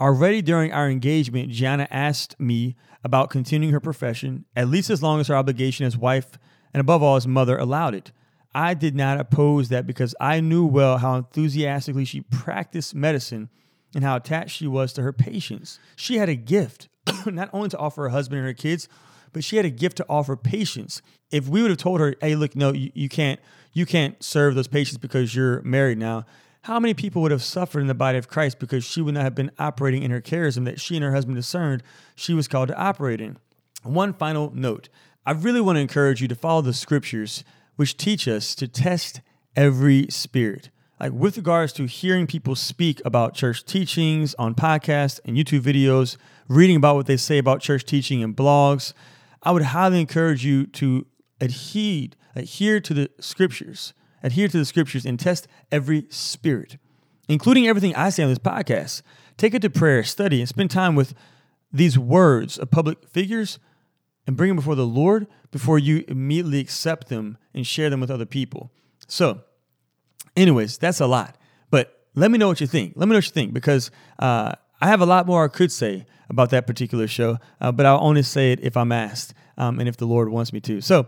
Already 0.00 0.42
during 0.42 0.72
our 0.72 0.90
engagement, 0.90 1.50
Gianna 1.50 1.86
asked 1.90 2.38
me 2.40 2.74
about 3.04 3.30
continuing 3.30 3.72
her 3.72 3.80
profession, 3.80 4.44
at 4.56 4.68
least 4.68 4.90
as 4.90 5.02
long 5.02 5.20
as 5.20 5.28
her 5.28 5.36
obligation 5.36 5.86
as 5.86 5.96
wife 5.96 6.36
and 6.74 6.80
above 6.80 7.02
all, 7.02 7.14
his 7.14 7.26
mother 7.26 7.56
allowed 7.56 7.94
it. 7.94 8.12
I 8.54 8.74
did 8.74 8.94
not 8.94 9.18
oppose 9.18 9.68
that 9.70 9.86
because 9.86 10.14
I 10.20 10.40
knew 10.40 10.66
well 10.66 10.98
how 10.98 11.16
enthusiastically 11.16 12.04
she 12.04 12.20
practiced 12.20 12.94
medicine 12.94 13.48
and 13.94 14.04
how 14.04 14.16
attached 14.16 14.56
she 14.56 14.66
was 14.66 14.92
to 14.92 15.02
her 15.02 15.12
patients. 15.12 15.78
She 15.96 16.16
had 16.16 16.28
a 16.28 16.34
gift, 16.34 16.88
not 17.26 17.48
only 17.52 17.68
to 17.70 17.78
offer 17.78 18.02
her 18.02 18.08
husband 18.10 18.38
and 18.40 18.46
her 18.46 18.54
kids, 18.54 18.88
but 19.32 19.42
she 19.42 19.56
had 19.56 19.64
a 19.64 19.70
gift 19.70 19.96
to 19.96 20.06
offer 20.08 20.36
patients. 20.36 21.00
If 21.30 21.48
we 21.48 21.62
would 21.62 21.70
have 21.70 21.78
told 21.78 22.00
her, 22.00 22.14
"Hey, 22.20 22.36
look, 22.36 22.54
no, 22.54 22.72
you, 22.72 22.90
you 22.94 23.08
can't, 23.08 23.40
you 23.72 23.86
can't 23.86 24.22
serve 24.22 24.54
those 24.54 24.68
patients 24.68 24.98
because 24.98 25.34
you're 25.34 25.60
married 25.62 25.98
now," 25.98 26.24
how 26.62 26.80
many 26.80 26.94
people 26.94 27.20
would 27.22 27.32
have 27.32 27.42
suffered 27.42 27.80
in 27.80 27.88
the 27.88 27.94
body 27.94 28.16
of 28.18 28.28
Christ 28.28 28.58
because 28.58 28.84
she 28.84 29.02
would 29.02 29.14
not 29.14 29.24
have 29.24 29.34
been 29.34 29.50
operating 29.58 30.02
in 30.02 30.10
her 30.10 30.20
charism 30.20 30.64
that 30.64 30.80
she 30.80 30.94
and 30.96 31.04
her 31.04 31.12
husband 31.12 31.36
discerned 31.36 31.82
she 32.14 32.34
was 32.34 32.48
called 32.48 32.68
to 32.68 32.78
operate 32.78 33.20
in? 33.20 33.36
One 33.82 34.14
final 34.14 34.50
note 34.54 34.88
I 35.26 35.32
really 35.32 35.62
want 35.62 35.76
to 35.76 35.80
encourage 35.80 36.20
you 36.20 36.28
to 36.28 36.34
follow 36.34 36.60
the 36.60 36.74
scriptures, 36.74 37.44
which 37.76 37.96
teach 37.96 38.28
us 38.28 38.54
to 38.56 38.68
test 38.68 39.22
every 39.56 40.06
spirit. 40.10 40.68
Like 41.00 41.12
with 41.12 41.38
regards 41.38 41.72
to 41.74 41.86
hearing 41.86 42.26
people 42.26 42.54
speak 42.54 43.00
about 43.06 43.34
church 43.34 43.64
teachings 43.64 44.34
on 44.34 44.54
podcasts 44.54 45.20
and 45.24 45.36
YouTube 45.36 45.62
videos, 45.62 46.18
reading 46.46 46.76
about 46.76 46.96
what 46.96 47.06
they 47.06 47.16
say 47.16 47.38
about 47.38 47.62
church 47.62 47.84
teaching 47.84 48.20
in 48.20 48.34
blogs, 48.34 48.92
I 49.42 49.50
would 49.50 49.62
highly 49.62 50.00
encourage 50.00 50.44
you 50.44 50.66
to 50.66 51.06
adhere, 51.40 52.08
adhere 52.36 52.80
to 52.80 52.92
the 52.92 53.10
scriptures, 53.18 53.94
adhere 54.22 54.48
to 54.48 54.58
the 54.58 54.64
scriptures 54.66 55.06
and 55.06 55.18
test 55.18 55.48
every 55.72 56.06
spirit, 56.10 56.76
including 57.30 57.66
everything 57.66 57.94
I 57.96 58.10
say 58.10 58.24
on 58.24 58.28
this 58.28 58.38
podcast. 58.38 59.00
Take 59.38 59.54
it 59.54 59.62
to 59.62 59.70
prayer, 59.70 60.04
study, 60.04 60.40
and 60.40 60.48
spend 60.48 60.70
time 60.70 60.94
with 60.94 61.14
these 61.72 61.98
words 61.98 62.58
of 62.58 62.70
public 62.70 63.08
figures 63.08 63.58
and 64.26 64.36
bring 64.36 64.48
them 64.48 64.56
before 64.56 64.74
the 64.74 64.86
Lord 64.86 65.26
before 65.50 65.78
you 65.78 66.04
immediately 66.08 66.60
accept 66.60 67.08
them 67.08 67.38
and 67.52 67.66
share 67.66 67.90
them 67.90 68.00
with 68.00 68.10
other 68.10 68.26
people. 68.26 68.72
So, 69.06 69.42
anyways, 70.36 70.78
that's 70.78 71.00
a 71.00 71.06
lot. 71.06 71.36
But 71.70 72.06
let 72.14 72.30
me 72.30 72.38
know 72.38 72.48
what 72.48 72.60
you 72.60 72.66
think. 72.66 72.94
Let 72.96 73.06
me 73.06 73.12
know 73.12 73.18
what 73.18 73.26
you 73.26 73.32
think 73.32 73.52
because 73.52 73.90
uh, 74.18 74.52
I 74.80 74.88
have 74.88 75.00
a 75.00 75.06
lot 75.06 75.26
more 75.26 75.44
I 75.44 75.48
could 75.48 75.70
say 75.70 76.06
about 76.28 76.50
that 76.50 76.66
particular 76.66 77.06
show, 77.06 77.38
uh, 77.60 77.70
but 77.70 77.86
I'll 77.86 78.02
only 78.02 78.22
say 78.22 78.52
it 78.52 78.60
if 78.62 78.76
I'm 78.76 78.92
asked 78.92 79.34
um, 79.56 79.78
and 79.78 79.88
if 79.88 79.96
the 79.96 80.06
Lord 80.06 80.28
wants 80.28 80.52
me 80.52 80.60
to. 80.62 80.80
So, 80.80 81.06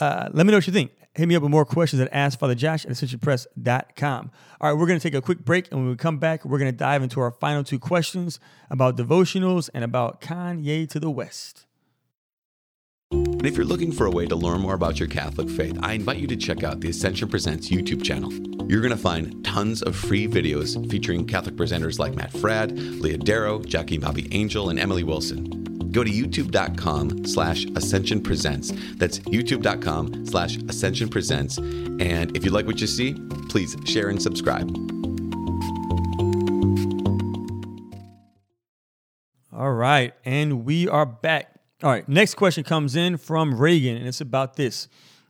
uh, 0.00 0.28
let 0.32 0.44
me 0.44 0.50
know 0.50 0.56
what 0.56 0.66
you 0.66 0.72
think. 0.72 0.90
Hit 1.14 1.28
me 1.28 1.36
up 1.36 1.42
with 1.42 1.52
more 1.52 1.64
questions 1.64 2.02
at 2.02 2.12
AskFatherJosh 2.12 2.86
at 2.86 2.90
ascensionpress.com. 2.90 4.30
All 4.60 4.68
right, 4.68 4.76
we're 4.76 4.88
going 4.88 4.98
to 4.98 5.02
take 5.02 5.14
a 5.14 5.22
quick 5.22 5.44
break, 5.44 5.70
and 5.70 5.78
when 5.78 5.88
we 5.90 5.94
come 5.94 6.18
back, 6.18 6.44
we're 6.44 6.58
going 6.58 6.72
to 6.72 6.76
dive 6.76 7.04
into 7.04 7.20
our 7.20 7.30
final 7.30 7.62
two 7.62 7.78
questions 7.78 8.40
about 8.68 8.96
devotionals 8.96 9.70
and 9.72 9.84
about 9.84 10.20
Kanye 10.20 10.88
to 10.90 10.98
the 10.98 11.10
West. 11.10 11.66
And 13.44 13.52
if 13.52 13.58
you're 13.58 13.66
looking 13.66 13.92
for 13.92 14.06
a 14.06 14.10
way 14.10 14.24
to 14.24 14.34
learn 14.34 14.62
more 14.62 14.72
about 14.72 14.98
your 14.98 15.06
Catholic 15.06 15.50
faith, 15.50 15.78
I 15.82 15.92
invite 15.92 16.16
you 16.16 16.26
to 16.28 16.34
check 16.34 16.64
out 16.64 16.80
the 16.80 16.88
Ascension 16.88 17.28
Presents 17.28 17.68
YouTube 17.68 18.02
channel. 18.02 18.32
You're 18.70 18.80
going 18.80 18.90
to 18.90 18.96
find 18.96 19.44
tons 19.44 19.82
of 19.82 19.94
free 19.94 20.26
videos 20.26 20.90
featuring 20.90 21.26
Catholic 21.26 21.54
presenters 21.54 21.98
like 21.98 22.14
Matt 22.14 22.32
Fradd, 22.32 23.02
Leah 23.02 23.18
Darrow, 23.18 23.58
Jackie 23.60 23.98
Bobby 23.98 24.34
Angel, 24.34 24.70
and 24.70 24.80
Emily 24.80 25.04
Wilson. 25.04 25.90
Go 25.92 26.02
to 26.02 26.10
youtube.com 26.10 27.26
slash 27.26 27.66
ascension 27.76 28.22
presents. 28.22 28.72
That's 28.94 29.18
youtube.com 29.18 30.24
slash 30.24 30.56
ascension 30.56 31.10
presents. 31.10 31.58
And 31.58 32.34
if 32.34 32.46
you 32.46 32.50
like 32.50 32.66
what 32.66 32.80
you 32.80 32.86
see, 32.86 33.12
please 33.50 33.76
share 33.84 34.08
and 34.08 34.22
subscribe. 34.22 34.74
All 39.52 39.72
right, 39.72 40.14
and 40.24 40.64
we 40.64 40.88
are 40.88 41.04
back. 41.04 41.53
All 41.82 41.90
right, 41.90 42.08
next 42.08 42.34
question 42.34 42.64
comes 42.64 42.96
in 42.96 43.16
from 43.16 43.54
Reagan, 43.54 43.96
and 43.96 44.06
it's 44.06 44.20
about 44.20 44.56
this 44.56 44.88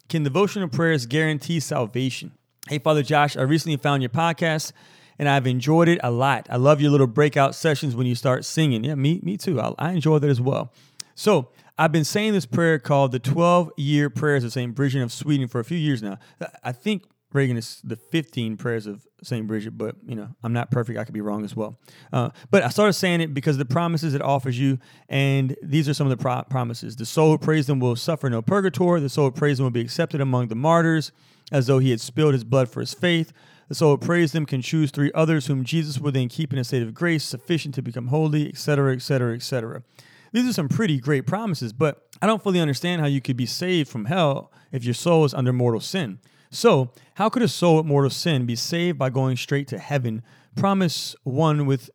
Can 0.08 0.22
devotional 0.22 0.68
prayers 0.68 1.06
guarantee 1.06 1.60
salvation? 1.60 2.32
Hey, 2.68 2.78
Father 2.78 3.02
Josh, 3.02 3.36
I 3.36 3.42
recently 3.42 3.76
found 3.76 4.02
your 4.02 4.10
podcast 4.10 4.72
and 5.18 5.28
I've 5.28 5.46
enjoyed 5.46 5.88
it 5.88 6.00
a 6.02 6.10
lot. 6.10 6.46
I 6.50 6.56
love 6.56 6.80
your 6.80 6.90
little 6.90 7.06
breakout 7.06 7.54
sessions 7.54 7.94
when 7.94 8.06
you 8.06 8.14
start 8.14 8.44
singing. 8.44 8.84
Yeah, 8.84 8.94
me, 8.94 9.20
me 9.22 9.36
too. 9.36 9.60
I, 9.60 9.72
I 9.78 9.92
enjoy 9.92 10.18
that 10.18 10.30
as 10.30 10.40
well. 10.40 10.72
So 11.14 11.50
I've 11.78 11.92
been 11.92 12.04
saying 12.04 12.32
this 12.32 12.46
prayer 12.46 12.78
called 12.78 13.12
the 13.12 13.18
12 13.18 13.72
year 13.76 14.10
prayers 14.10 14.44
of 14.44 14.52
St. 14.52 14.74
Bridget 14.74 15.02
of 15.02 15.12
Sweden 15.12 15.48
for 15.48 15.60
a 15.60 15.64
few 15.64 15.78
years 15.78 16.02
now. 16.02 16.18
I 16.62 16.72
think 16.72 17.04
Reagan 17.34 17.56
is 17.56 17.80
the 17.82 17.96
15 17.96 18.56
prayers 18.56 18.86
of 18.86 19.06
St. 19.24 19.44
Bridget, 19.46 19.76
but 19.76 19.96
you 20.06 20.14
know, 20.14 20.28
I'm 20.44 20.52
not 20.52 20.70
perfect. 20.70 20.98
I 20.98 21.04
could 21.04 21.14
be 21.14 21.20
wrong 21.20 21.44
as 21.44 21.56
well. 21.56 21.76
Uh, 22.12 22.30
but 22.52 22.62
I 22.62 22.68
started 22.68 22.92
saying 22.92 23.20
it 23.20 23.34
because 23.34 23.58
the 23.58 23.64
promises 23.64 24.14
it 24.14 24.22
offers 24.22 24.56
you, 24.58 24.78
and 25.08 25.56
these 25.60 25.88
are 25.88 25.94
some 25.94 26.06
of 26.06 26.16
the 26.16 26.22
pro- 26.22 26.44
promises. 26.44 26.94
The 26.94 27.04
soul 27.04 27.32
who 27.32 27.38
prays 27.38 27.66
them 27.66 27.80
will 27.80 27.96
suffer 27.96 28.30
no 28.30 28.40
purgatory. 28.40 29.00
The 29.00 29.08
soul 29.08 29.26
who 29.26 29.30
prays 29.32 29.58
them 29.58 29.64
will 29.64 29.72
be 29.72 29.80
accepted 29.80 30.20
among 30.20 30.46
the 30.46 30.54
martyrs, 30.54 31.10
as 31.50 31.66
though 31.66 31.80
he 31.80 31.90
had 31.90 32.00
spilled 32.00 32.34
his 32.34 32.44
blood 32.44 32.68
for 32.70 32.78
his 32.78 32.94
faith. 32.94 33.32
The 33.68 33.74
soul 33.74 33.96
who 33.96 33.98
prays 33.98 34.30
them 34.30 34.46
can 34.46 34.62
choose 34.62 34.92
three 34.92 35.10
others 35.12 35.46
whom 35.46 35.64
Jesus 35.64 35.98
will 35.98 36.12
then 36.12 36.28
keep 36.28 36.52
in 36.52 36.58
a 36.60 36.64
state 36.64 36.82
of 36.82 36.94
grace 36.94 37.24
sufficient 37.24 37.74
to 37.74 37.82
become 37.82 38.08
holy, 38.08 38.48
etc., 38.48 38.92
etc., 38.94 39.34
etc. 39.34 39.82
These 40.30 40.48
are 40.48 40.52
some 40.52 40.68
pretty 40.68 41.00
great 41.00 41.26
promises, 41.26 41.72
but 41.72 42.06
I 42.22 42.28
don't 42.28 42.42
fully 42.42 42.60
understand 42.60 43.00
how 43.00 43.08
you 43.08 43.20
could 43.20 43.36
be 43.36 43.46
saved 43.46 43.88
from 43.88 44.04
hell 44.04 44.52
if 44.70 44.84
your 44.84 44.94
soul 44.94 45.24
is 45.24 45.34
under 45.34 45.52
mortal 45.52 45.80
sin. 45.80 46.20
So, 46.54 46.92
how 47.14 47.30
could 47.30 47.42
a 47.42 47.48
soul 47.48 47.78
with 47.78 47.86
mortal 47.86 48.10
sin 48.10 48.46
be 48.46 48.54
saved 48.54 48.96
by 48.96 49.10
going 49.10 49.36
straight 49.36 49.66
to 49.68 49.78
heaven? 49.78 50.22
Promise 50.54 51.16
one 51.24 51.66
with 51.66 51.90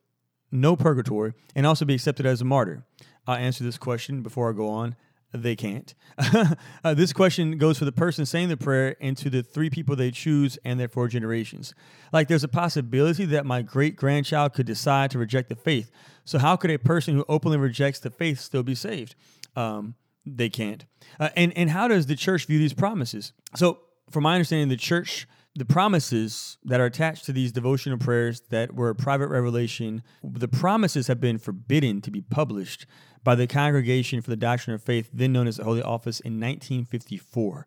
no 0.52 0.76
purgatory 0.76 1.32
and 1.54 1.66
also 1.66 1.86
be 1.86 1.94
accepted 1.94 2.26
as 2.26 2.42
a 2.42 2.44
martyr? 2.44 2.84
I'll 3.26 3.36
answer 3.36 3.64
this 3.64 3.78
question 3.78 4.22
before 4.22 4.50
I 4.50 4.52
go 4.52 4.68
on. 4.68 4.96
They 5.32 5.56
can't. 5.56 5.94
uh, 6.84 6.92
this 6.92 7.14
question 7.14 7.56
goes 7.56 7.78
for 7.78 7.86
the 7.86 7.92
person 7.92 8.26
saying 8.26 8.48
the 8.48 8.56
prayer 8.58 8.96
and 9.00 9.16
to 9.16 9.30
the 9.30 9.42
three 9.42 9.70
people 9.70 9.96
they 9.96 10.10
choose 10.10 10.58
and 10.62 10.78
their 10.78 10.88
four 10.88 11.08
generations. 11.08 11.72
Like, 12.12 12.28
there's 12.28 12.44
a 12.44 12.48
possibility 12.48 13.24
that 13.26 13.46
my 13.46 13.62
great 13.62 13.96
grandchild 13.96 14.52
could 14.52 14.66
decide 14.66 15.10
to 15.12 15.18
reject 15.18 15.48
the 15.48 15.56
faith. 15.56 15.90
So, 16.26 16.38
how 16.38 16.56
could 16.56 16.70
a 16.70 16.78
person 16.78 17.14
who 17.14 17.24
openly 17.30 17.56
rejects 17.56 18.00
the 18.00 18.10
faith 18.10 18.38
still 18.38 18.62
be 18.62 18.74
saved? 18.74 19.14
Um, 19.56 19.94
they 20.26 20.50
can't. 20.50 20.84
Uh, 21.18 21.30
and 21.34 21.56
and 21.56 21.70
how 21.70 21.88
does 21.88 22.04
the 22.04 22.16
church 22.16 22.44
view 22.44 22.58
these 22.58 22.74
promises? 22.74 23.32
So, 23.56 23.78
from 24.10 24.24
my 24.24 24.34
understanding, 24.34 24.68
the 24.68 24.76
church 24.76 25.26
the 25.56 25.64
promises 25.64 26.58
that 26.64 26.80
are 26.80 26.86
attached 26.86 27.24
to 27.24 27.32
these 27.32 27.52
devotional 27.52 27.98
prayers 27.98 28.42
that 28.50 28.74
were 28.74 28.90
a 28.90 28.94
private 28.94 29.28
revelation, 29.28 30.02
the 30.22 30.48
promises 30.48 31.08
have 31.08 31.20
been 31.20 31.38
forbidden 31.38 32.00
to 32.02 32.10
be 32.10 32.20
published 32.20 32.86
by 33.24 33.34
the 33.34 33.46
Congregation 33.46 34.22
for 34.22 34.30
the 34.30 34.36
Doctrine 34.36 34.74
of 34.74 34.82
Faith, 34.82 35.10
then 35.12 35.32
known 35.32 35.46
as 35.46 35.56
the 35.56 35.64
Holy 35.64 35.82
Office, 35.82 36.20
in 36.20 36.34
1954. 36.34 37.66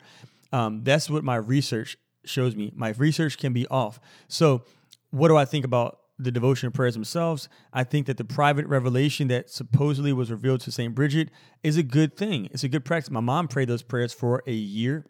Um, 0.51 0.83
that's 0.83 1.09
what 1.09 1.23
my 1.23 1.35
research 1.35 1.97
shows 2.23 2.55
me. 2.55 2.71
My 2.73 2.89
research 2.97 3.37
can 3.37 3.53
be 3.53 3.67
off. 3.67 3.99
So, 4.27 4.63
what 5.11 5.27
do 5.27 5.37
I 5.37 5.45
think 5.45 5.65
about 5.65 5.99
the 6.17 6.31
devotional 6.31 6.71
prayers 6.71 6.93
themselves? 6.93 7.49
I 7.73 7.83
think 7.83 8.07
that 8.07 8.17
the 8.17 8.23
private 8.23 8.65
revelation 8.65 9.27
that 9.27 9.49
supposedly 9.49 10.13
was 10.13 10.31
revealed 10.31 10.61
to 10.61 10.71
St. 10.71 10.95
Bridget 10.95 11.29
is 11.61 11.77
a 11.77 11.83
good 11.83 12.15
thing. 12.15 12.47
It's 12.51 12.63
a 12.63 12.69
good 12.69 12.85
practice. 12.85 13.11
My 13.11 13.19
mom 13.19 13.47
prayed 13.47 13.67
those 13.67 13.83
prayers 13.83 14.13
for 14.13 14.41
a 14.47 14.53
year 14.53 15.05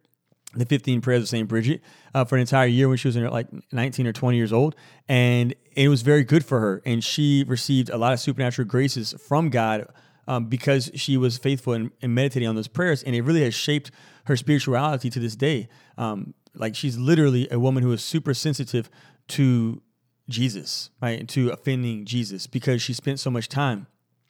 the 0.56 0.66
15 0.66 1.02
prayers 1.02 1.24
of 1.24 1.30
St. 1.30 1.48
Bridget 1.48 1.82
uh, 2.14 2.26
for 2.26 2.36
an 2.36 2.42
entire 2.42 2.68
year 2.68 2.88
when 2.88 2.98
she 2.98 3.08
was 3.08 3.18
like 3.18 3.48
19 3.72 4.08
or 4.08 4.14
20 4.14 4.38
years 4.38 4.54
old. 4.54 4.76
And 5.08 5.56
it 5.76 5.90
was 5.90 6.02
very 6.02 6.24
good 6.24 6.46
for 6.46 6.60
her. 6.60 6.82
And 6.86 7.04
she 7.04 7.44
received 7.48 7.90
a 7.90 7.98
lot 7.98 8.14
of 8.14 8.20
supernatural 8.20 8.68
graces 8.68 9.14
from 9.28 9.50
God 9.50 9.88
um, 10.28 10.46
because 10.46 10.92
she 10.96 11.18
was 11.18 11.38
faithful 11.38 11.74
in, 11.74 11.92
in, 12.02 12.14
meditating 12.14 12.48
on 12.48 12.56
those 12.56 12.68
prayers. 12.68 13.04
And 13.04 13.16
it 13.16 13.22
really 13.22 13.44
has 13.44 13.54
shaped 13.54 13.92
her 14.26 14.38
spirituality 14.38 15.10
to 15.10 15.20
this 15.20 15.36
day. 15.36 15.68
Um, 15.98 16.34
like 16.56 16.76
she's 16.76 16.98
literally 16.98 17.48
a 17.52 17.60
woman 17.60 17.84
who 17.84 17.92
is 17.92 18.04
super 18.04 18.34
sensitive 18.34 18.90
to 19.30 19.82
Jesus, 20.30 20.92
right? 21.02 21.20
And 21.20 21.28
to 21.30 21.50
offending 21.50 22.06
Jesus 22.06 22.48
because 22.48 22.82
she 22.82 22.94
spent 22.94 23.20
so 23.20 23.30
much 23.30 23.50
time, 23.50 23.88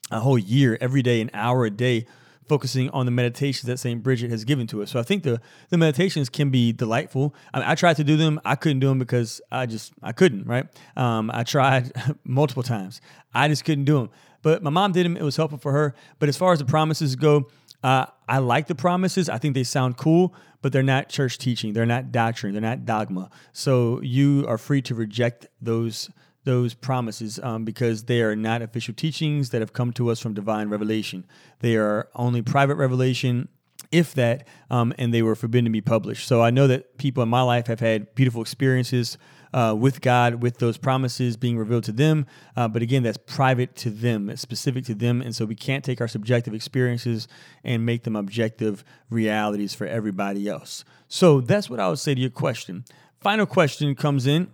a 0.09 0.19
whole 0.19 0.37
year, 0.39 0.77
every 0.81 1.01
day, 1.01 1.21
an 1.21 1.29
hour 1.33 1.65
a 1.65 1.69
day 1.69 2.05
focusing 2.47 2.89
on 2.89 3.05
the 3.05 3.11
meditations 3.11 3.67
that 3.67 3.77
St. 3.77 4.01
Bridget 4.01 4.29
has 4.31 4.43
given 4.43 4.67
to 4.67 4.83
us. 4.83 4.91
So 4.91 4.99
I 4.99 5.03
think 5.03 5.23
the 5.23 5.41
the 5.69 5.77
meditations 5.77 6.29
can 6.29 6.49
be 6.49 6.71
delightful. 6.71 7.33
I, 7.53 7.59
mean, 7.59 7.67
I 7.67 7.75
tried 7.75 7.95
to 7.97 8.03
do 8.03 8.17
them, 8.17 8.39
I 8.45 8.55
couldn't 8.55 8.79
do 8.79 8.87
them 8.87 8.99
because 8.99 9.41
I 9.51 9.65
just 9.65 9.93
I 10.01 10.11
couldn't. 10.11 10.45
Right? 10.45 10.65
Um, 10.95 11.31
I 11.33 11.43
tried 11.43 11.91
multiple 12.23 12.63
times, 12.63 13.01
I 13.33 13.47
just 13.47 13.65
couldn't 13.65 13.85
do 13.85 13.97
them. 13.97 14.09
But 14.41 14.61
my 14.61 14.69
mom 14.69 14.91
did 14.91 15.05
them; 15.05 15.15
it 15.15 15.23
was 15.23 15.37
helpful 15.37 15.57
for 15.57 15.71
her. 15.71 15.95
But 16.19 16.29
as 16.29 16.37
far 16.37 16.51
as 16.51 16.59
the 16.59 16.65
promises 16.65 17.15
go, 17.15 17.49
uh, 17.83 18.05
I 18.27 18.37
like 18.39 18.67
the 18.67 18.75
promises. 18.75 19.29
I 19.29 19.37
think 19.37 19.55
they 19.55 19.63
sound 19.63 19.97
cool, 19.97 20.33
but 20.61 20.71
they're 20.71 20.83
not 20.83 21.09
church 21.09 21.37
teaching. 21.37 21.73
They're 21.73 21.85
not 21.85 22.11
doctrine. 22.11 22.53
They're 22.53 22.61
not 22.61 22.85
dogma. 22.85 23.29
So 23.51 24.01
you 24.01 24.45
are 24.47 24.57
free 24.57 24.81
to 24.83 24.95
reject 24.95 25.47
those 25.61 26.09
those 26.43 26.73
promises 26.73 27.39
um, 27.39 27.63
because 27.63 28.03
they 28.03 28.21
are 28.21 28.35
not 28.35 28.61
official 28.61 28.93
teachings 28.93 29.49
that 29.49 29.61
have 29.61 29.73
come 29.73 29.93
to 29.93 30.09
us 30.09 30.19
from 30.19 30.33
divine 30.33 30.69
revelation. 30.69 31.25
They 31.59 31.75
are 31.75 32.09
only 32.15 32.41
private 32.41 32.75
revelation, 32.75 33.47
if 33.91 34.13
that, 34.15 34.47
um, 34.69 34.93
and 34.97 35.13
they 35.13 35.21
were 35.21 35.35
forbidden 35.35 35.65
to 35.65 35.71
be 35.71 35.81
published. 35.81 36.27
So 36.27 36.41
I 36.41 36.49
know 36.49 36.67
that 36.67 36.97
people 36.97 37.23
in 37.23 37.29
my 37.29 37.41
life 37.41 37.67
have 37.67 37.79
had 37.79 38.13
beautiful 38.15 38.41
experiences 38.41 39.17
uh, 39.53 39.75
with 39.77 40.01
God, 40.01 40.41
with 40.41 40.57
those 40.57 40.77
promises 40.77 41.37
being 41.37 41.57
revealed 41.57 41.83
to 41.85 41.91
them. 41.91 42.25
Uh, 42.55 42.67
but 42.67 42.81
again, 42.81 43.03
that's 43.03 43.19
private 43.19 43.75
to 43.77 43.89
them, 43.89 44.29
it's 44.29 44.41
specific 44.41 44.83
to 44.85 44.95
them. 44.95 45.21
And 45.21 45.35
so 45.35 45.45
we 45.45 45.55
can't 45.55 45.83
take 45.83 46.01
our 46.01 46.07
subjective 46.07 46.53
experiences 46.53 47.27
and 47.63 47.85
make 47.85 48.03
them 48.03 48.15
objective 48.15 48.83
realities 49.09 49.73
for 49.73 49.85
everybody 49.85 50.47
else. 50.47 50.83
So 51.07 51.39
that's 51.39 51.69
what 51.69 51.79
I 51.79 51.87
would 51.87 51.99
say 51.99 52.15
to 52.15 52.21
your 52.21 52.31
question. 52.31 52.85
Final 53.19 53.45
question 53.45 53.95
comes 53.95 54.25
in 54.25 54.51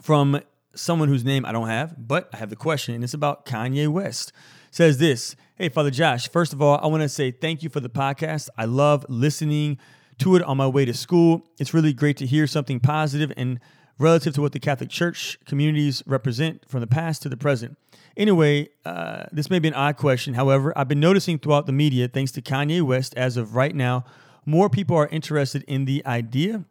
from 0.00 0.40
someone 0.74 1.08
whose 1.08 1.24
name 1.24 1.44
I 1.44 1.52
don't 1.52 1.68
have, 1.68 1.94
but 1.98 2.28
I 2.32 2.36
have 2.38 2.50
the 2.50 2.56
question, 2.56 2.94
and 2.94 3.04
it's 3.04 3.14
about 3.14 3.46
Kanye 3.46 3.88
West. 3.88 4.32
says 4.70 4.98
this 4.98 5.36
Hey, 5.56 5.68
Father 5.68 5.90
Josh, 5.90 6.28
first 6.28 6.52
of 6.52 6.60
all, 6.60 6.78
I 6.82 6.86
want 6.86 7.02
to 7.02 7.08
say 7.08 7.30
thank 7.30 7.62
you 7.62 7.68
for 7.68 7.80
the 7.80 7.90
podcast. 7.90 8.48
I 8.56 8.64
love 8.64 9.06
listening 9.08 9.78
to 10.18 10.36
it 10.36 10.42
on 10.42 10.56
my 10.56 10.66
way 10.66 10.84
to 10.84 10.94
school. 10.94 11.46
It's 11.58 11.74
really 11.74 11.92
great 11.92 12.16
to 12.18 12.26
hear 12.26 12.46
something 12.46 12.80
positive 12.80 13.32
and 13.36 13.60
relative 13.98 14.34
to 14.34 14.40
what 14.40 14.52
the 14.52 14.58
Catholic 14.58 14.90
Church 14.90 15.38
communities 15.46 16.02
represent 16.06 16.68
from 16.68 16.80
the 16.80 16.86
past 16.86 17.22
to 17.22 17.28
the 17.28 17.36
present. 17.36 17.76
Anyway, 18.16 18.68
uh, 18.84 19.24
this 19.32 19.48
may 19.48 19.58
be 19.58 19.68
an 19.68 19.74
odd 19.74 19.96
question. 19.96 20.34
However, 20.34 20.76
I've 20.76 20.88
been 20.88 21.00
noticing 21.00 21.38
throughout 21.38 21.66
the 21.66 21.72
media, 21.72 22.08
thanks 22.08 22.32
to 22.32 22.42
Kanye 22.42 22.82
West, 22.82 23.14
as 23.16 23.36
of 23.36 23.54
right 23.54 23.74
now, 23.74 24.04
more 24.44 24.68
people 24.68 24.96
are 24.96 25.08
interested 25.08 25.62
in 25.64 25.84
the 25.84 26.04
idea 26.04 26.64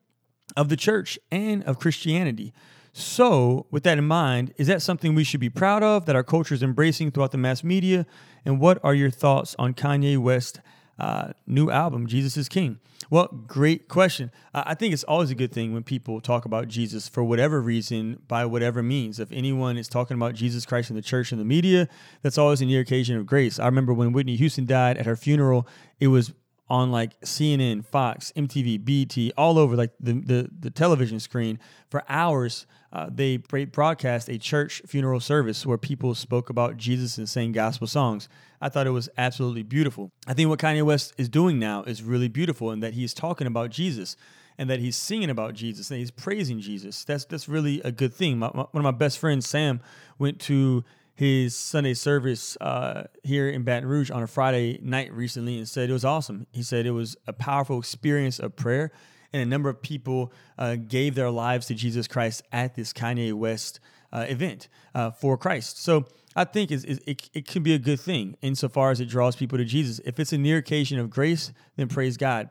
of 0.56 0.70
the 0.70 0.76
church 0.76 1.18
and 1.32 1.64
of 1.64 1.80
Christianity. 1.80 2.54
So, 2.94 3.68
with 3.72 3.84
that 3.84 3.98
in 3.98 4.06
mind, 4.06 4.54
is 4.58 4.68
that 4.68 4.82
something 4.82 5.16
we 5.16 5.24
should 5.24 5.40
be 5.40 5.50
proud 5.50 5.82
of 5.82 6.06
that 6.06 6.16
our 6.16 6.24
culture 6.24 6.54
is 6.54 6.62
embracing 6.62 7.12
throughout 7.12 7.32
the 7.32 7.38
mass 7.38 7.64
media? 7.64 8.06
And 8.46 8.60
what 8.60 8.84
are 8.84 8.94
your 8.94 9.10
thoughts 9.10 9.56
on 9.58 9.74
Kanye 9.74 10.18
West's 10.18 10.60
uh, 11.00 11.32
new 11.48 11.70
album, 11.70 12.06
Jesus 12.08 12.36
is 12.36 12.50
King? 12.50 12.80
Well, 13.10 13.28
great 13.48 13.88
question. 13.88 14.32
I 14.54 14.74
think 14.74 14.94
it's 14.94 15.04
always 15.04 15.32
a 15.32 15.36
good 15.36 15.52
thing 15.52 15.74
when 15.74 15.84
people 15.84 16.22
talk 16.22 16.46
about 16.46 16.68
Jesus 16.68 17.10
for 17.10 17.24
whatever 17.24 17.62
reason, 17.62 18.22
by 18.28 18.46
whatever 18.46 18.84
means. 18.84 19.20
If 19.20 19.32
anyone 19.32 19.78
is 19.78 19.88
talking 19.88 20.16
about 20.16 20.34
Jesus 20.34 20.66
Christ 20.66 20.90
in 20.90 20.96
the 20.96 21.02
church 21.02 21.32
and 21.32 21.42
the 21.42 21.46
media, 21.46 21.90
that's 22.22 22.38
always 22.38 22.62
a 22.62 22.66
near 22.66 22.82
occasion 22.82 23.18
of 23.18 23.26
grace. 23.26 23.60
I 23.60 23.66
remember 23.66 23.94
when 23.94 24.14
Whitney 24.14 24.36
Houston 24.36 24.66
died 24.66 24.98
at 24.98 25.06
her 25.06 25.16
funeral, 25.16 25.68
it 26.00 26.08
was 26.08 26.34
on 26.72 26.90
like 26.90 27.20
CNN, 27.20 27.86
Fox, 27.86 28.32
MTV, 28.34 28.84
BT, 28.86 29.34
all 29.38 29.60
over 29.60 29.76
like 29.76 29.92
the 30.00 30.14
the, 30.14 30.50
the 30.58 30.70
television 30.72 31.20
screen 31.20 31.60
for 31.90 32.04
hours. 32.08 32.66
Uh, 32.94 33.10
they 33.10 33.38
broadcast 33.38 34.30
a 34.30 34.38
church 34.38 34.82
funeral 34.86 35.20
service 35.20 35.66
where 35.66 35.78
people 35.78 36.16
spoke 36.16 36.50
about 36.50 36.78
Jesus 36.78 37.18
and 37.18 37.28
sang 37.28 37.52
gospel 37.52 37.88
songs. 37.88 38.30
I 38.62 38.70
thought 38.70 38.88
it 38.88 38.92
was 38.92 39.10
absolutely 39.18 39.64
beautiful. 39.64 40.12
I 40.28 40.34
think 40.34 40.50
what 40.50 40.60
Kanye 40.60 40.84
West 40.84 41.14
is 41.18 41.28
doing 41.28 41.60
now 41.60 41.84
is 41.84 42.04
really 42.04 42.30
beautiful, 42.30 42.72
and 42.72 42.82
that 42.82 42.94
he's 42.94 43.14
talking 43.14 43.48
about 43.48 43.70
Jesus 43.70 44.16
and 44.58 44.70
that 44.70 44.80
he's 44.80 44.96
singing 44.96 45.30
about 45.30 45.54
Jesus 45.54 45.92
and 45.92 46.00
he's 46.00 46.12
praising 46.12 46.62
Jesus. 46.62 47.04
That's 47.04 47.26
that's 47.26 47.50
really 47.50 47.82
a 47.82 47.92
good 47.92 48.14
thing. 48.14 48.40
My, 48.40 48.50
my, 48.54 48.64
one 48.72 48.80
of 48.80 48.84
my 48.84 48.98
best 48.98 49.20
friends, 49.20 49.46
Sam, 49.46 49.82
went 50.18 50.40
to 50.42 50.86
his 51.22 51.56
Sunday 51.56 51.94
service 51.94 52.58
uh, 52.62 53.04
here 53.22 53.48
in 53.48 53.62
Baton 53.62 53.88
Rouge 53.88 54.10
on 54.10 54.24
a 54.24 54.28
Friday 54.28 54.80
night 54.82 55.14
recently 55.14 55.60
and 55.60 55.70
said 55.70 55.88
it 55.88 55.94
was 55.94 56.04
awesome. 56.04 56.48
He 56.50 56.64
said 56.64 56.88
it 56.88 56.94
was 56.94 57.16
a 57.28 57.32
powerful 57.32 57.78
experience 57.78 58.40
of 58.40 58.56
prayer, 58.56 58.92
and 59.32 59.40
a 59.40 59.46
number 59.46 59.70
of 59.70 59.84
people 59.84 60.34
uh, 60.58 60.78
gave 60.78 61.14
their 61.14 61.30
lives 61.30 61.68
to 61.68 61.76
Jesus 61.76 62.08
Christ 62.08 62.42
at 62.52 62.74
this 62.74 62.92
Kanye 62.92 63.34
West 63.34 63.80
uh, 64.12 64.26
event 64.28 64.68
uh, 64.96 65.12
for 65.12 65.38
Christ. 65.38 65.84
So 65.84 66.08
I 66.36 66.44
think 66.44 66.72
it, 66.72 66.86
it, 67.06 67.30
it 67.36 67.48
can 67.48 67.62
be 67.62 67.76
a 67.76 67.80
good 67.80 68.00
thing 68.00 68.36
insofar 68.42 68.90
as 68.90 69.00
it 69.00 69.06
draws 69.06 69.36
people 69.36 69.60
to 69.60 69.64
Jesus. 69.64 70.02
If 70.04 70.20
it's 70.20 70.34
a 70.34 70.40
near 70.40 70.58
occasion 70.58 70.98
of 70.98 71.12
grace, 71.12 71.52
then 71.76 71.88
praise 71.88 72.18
God. 72.18 72.50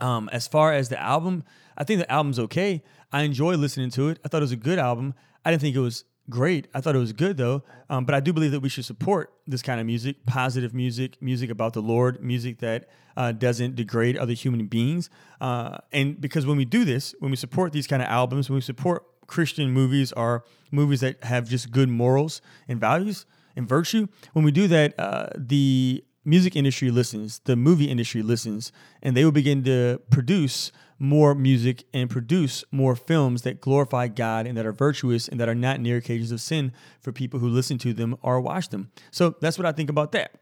Um, 0.00 0.28
as 0.34 0.46
far 0.46 0.74
as 0.74 0.90
the 0.90 1.00
album, 1.00 1.44
I 1.78 1.84
think 1.84 2.00
the 2.00 2.12
album's 2.12 2.38
okay. 2.40 2.82
I 3.10 3.22
enjoy 3.22 3.54
listening 3.54 3.88
to 3.92 4.10
it. 4.10 4.18
I 4.22 4.28
thought 4.28 4.42
it 4.42 4.50
was 4.50 4.52
a 4.52 4.56
good 4.56 4.78
album. 4.78 5.14
I 5.46 5.50
didn't 5.50 5.62
think 5.62 5.76
it 5.76 5.80
was 5.80 6.04
great. 6.28 6.68
I 6.74 6.80
thought 6.80 6.94
it 6.94 7.00
was 7.00 7.12
good 7.12 7.36
though. 7.36 7.62
Um, 7.88 8.04
but 8.04 8.14
I 8.14 8.20
do 8.20 8.32
believe 8.32 8.52
that 8.52 8.60
we 8.60 8.68
should 8.68 8.84
support 8.84 9.32
this 9.46 9.62
kind 9.62 9.80
of 9.80 9.86
music, 9.86 10.26
positive 10.26 10.74
music, 10.74 11.20
music 11.20 11.50
about 11.50 11.72
the 11.72 11.82
Lord, 11.82 12.22
music 12.22 12.58
that 12.58 12.88
uh, 13.16 13.32
doesn't 13.32 13.76
degrade 13.76 14.16
other 14.16 14.32
human 14.32 14.66
beings. 14.66 15.10
Uh, 15.40 15.78
and 15.92 16.20
because 16.20 16.46
when 16.46 16.56
we 16.56 16.64
do 16.64 16.84
this, 16.84 17.14
when 17.20 17.30
we 17.30 17.36
support 17.36 17.72
these 17.72 17.86
kind 17.86 18.02
of 18.02 18.08
albums, 18.08 18.48
when 18.48 18.56
we 18.56 18.60
support 18.60 19.04
Christian 19.26 19.70
movies 19.70 20.12
or 20.12 20.44
movies 20.70 21.00
that 21.00 21.22
have 21.24 21.48
just 21.48 21.70
good 21.70 21.88
morals 21.88 22.40
and 22.68 22.80
values 22.80 23.26
and 23.56 23.68
virtue, 23.68 24.06
when 24.32 24.44
we 24.44 24.52
do 24.52 24.68
that, 24.68 24.98
uh, 24.98 25.28
the 25.36 26.04
music 26.24 26.54
industry 26.54 26.90
listens, 26.90 27.40
the 27.40 27.56
movie 27.56 27.86
industry 27.86 28.22
listens, 28.22 28.72
and 29.02 29.16
they 29.16 29.24
will 29.24 29.32
begin 29.32 29.64
to 29.64 30.00
produce 30.10 30.70
more 31.00 31.34
music 31.34 31.84
and 31.94 32.10
produce 32.10 32.62
more 32.70 32.94
films 32.94 33.42
that 33.42 33.60
glorify 33.60 34.06
God 34.06 34.46
and 34.46 34.56
that 34.56 34.66
are 34.66 34.72
virtuous 34.72 35.26
and 35.26 35.40
that 35.40 35.48
are 35.48 35.54
not 35.54 35.80
near 35.80 35.96
occasions 35.96 36.30
of 36.30 36.40
sin 36.42 36.72
for 37.00 37.10
people 37.10 37.40
who 37.40 37.48
listen 37.48 37.78
to 37.78 37.94
them 37.94 38.16
or 38.22 38.40
watch 38.40 38.68
them. 38.68 38.92
So 39.10 39.34
that's 39.40 39.58
what 39.58 39.66
I 39.66 39.72
think 39.72 39.88
about 39.88 40.12
that. 40.12 40.32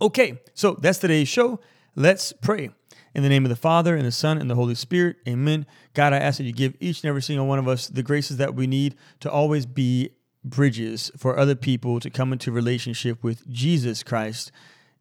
Okay, 0.00 0.40
so 0.54 0.78
that's 0.80 0.98
today's 0.98 1.28
show. 1.28 1.60
Let's 1.96 2.32
pray. 2.32 2.70
In 3.12 3.24
the 3.24 3.28
name 3.28 3.44
of 3.44 3.48
the 3.48 3.56
Father, 3.56 3.96
and 3.96 4.06
the 4.06 4.12
Son, 4.12 4.38
and 4.38 4.48
the 4.48 4.54
Holy 4.54 4.76
Spirit, 4.76 5.16
amen. 5.26 5.66
God, 5.94 6.12
I 6.12 6.18
ask 6.18 6.38
that 6.38 6.44
you 6.44 6.52
give 6.52 6.76
each 6.78 7.02
and 7.02 7.08
every 7.08 7.22
single 7.22 7.46
one 7.46 7.58
of 7.58 7.66
us 7.66 7.88
the 7.88 8.04
graces 8.04 8.36
that 8.36 8.54
we 8.54 8.68
need 8.68 8.94
to 9.18 9.30
always 9.30 9.66
be 9.66 10.10
bridges 10.44 11.10
for 11.16 11.36
other 11.36 11.56
people 11.56 11.98
to 11.98 12.08
come 12.08 12.32
into 12.32 12.52
relationship 12.52 13.24
with 13.24 13.46
Jesus 13.50 14.04
Christ 14.04 14.52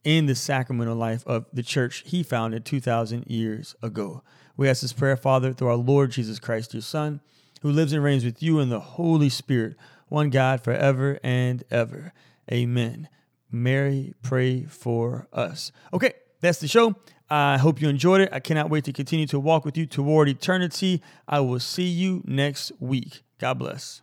in 0.04 0.26
the 0.26 0.36
sacramental 0.36 0.96
life 0.96 1.24
of 1.28 1.46
the 1.54 1.64
church 1.64 2.04
he 2.06 2.24
founded 2.24 2.66
2,000 2.66 3.26
years 3.28 3.76
ago. 3.82 4.24
We 4.56 4.70
ask 4.70 4.82
this 4.82 4.94
prayer, 4.94 5.18
Father, 5.18 5.54
through 5.54 5.70
our 5.70 5.76
Lord 5.76 6.12
Jesus 6.12 6.40
Christ, 6.40 6.74
your 6.74 6.82
Son, 6.82 7.22
who 7.62 7.72
lives 7.72 7.94
and 7.94 8.04
reigns 8.04 8.26
with 8.26 8.42
you 8.42 8.60
in 8.60 8.70
the 8.70 8.80
Holy 8.80 9.30
Spirit, 9.30 9.76
one 10.08 10.30
God 10.30 10.62
forever 10.62 11.20
and 11.24 11.64
ever. 11.70 12.14
Amen. 12.52 13.08
Mary, 13.52 14.14
pray 14.22 14.64
for 14.64 15.28
us. 15.34 15.72
Okay, 15.94 16.14
that's 16.42 16.60
the 16.60 16.68
show. 16.68 16.96
I 17.30 17.58
hope 17.58 17.82
you 17.82 17.90
enjoyed 17.90 18.22
it. 18.22 18.30
I 18.32 18.40
cannot 18.40 18.70
wait 18.70 18.86
to 18.86 18.94
continue 18.94 19.28
to 19.28 19.40
walk 19.40 19.66
with 19.66 19.78
you 19.78 19.86
toward 19.86 20.30
eternity. 20.30 21.02
I 21.28 21.42
will 21.42 21.60
see 21.60 21.88
you 21.88 22.24
next 22.26 22.72
week. 22.80 23.22
God 23.40 23.60
bless. 23.60 24.02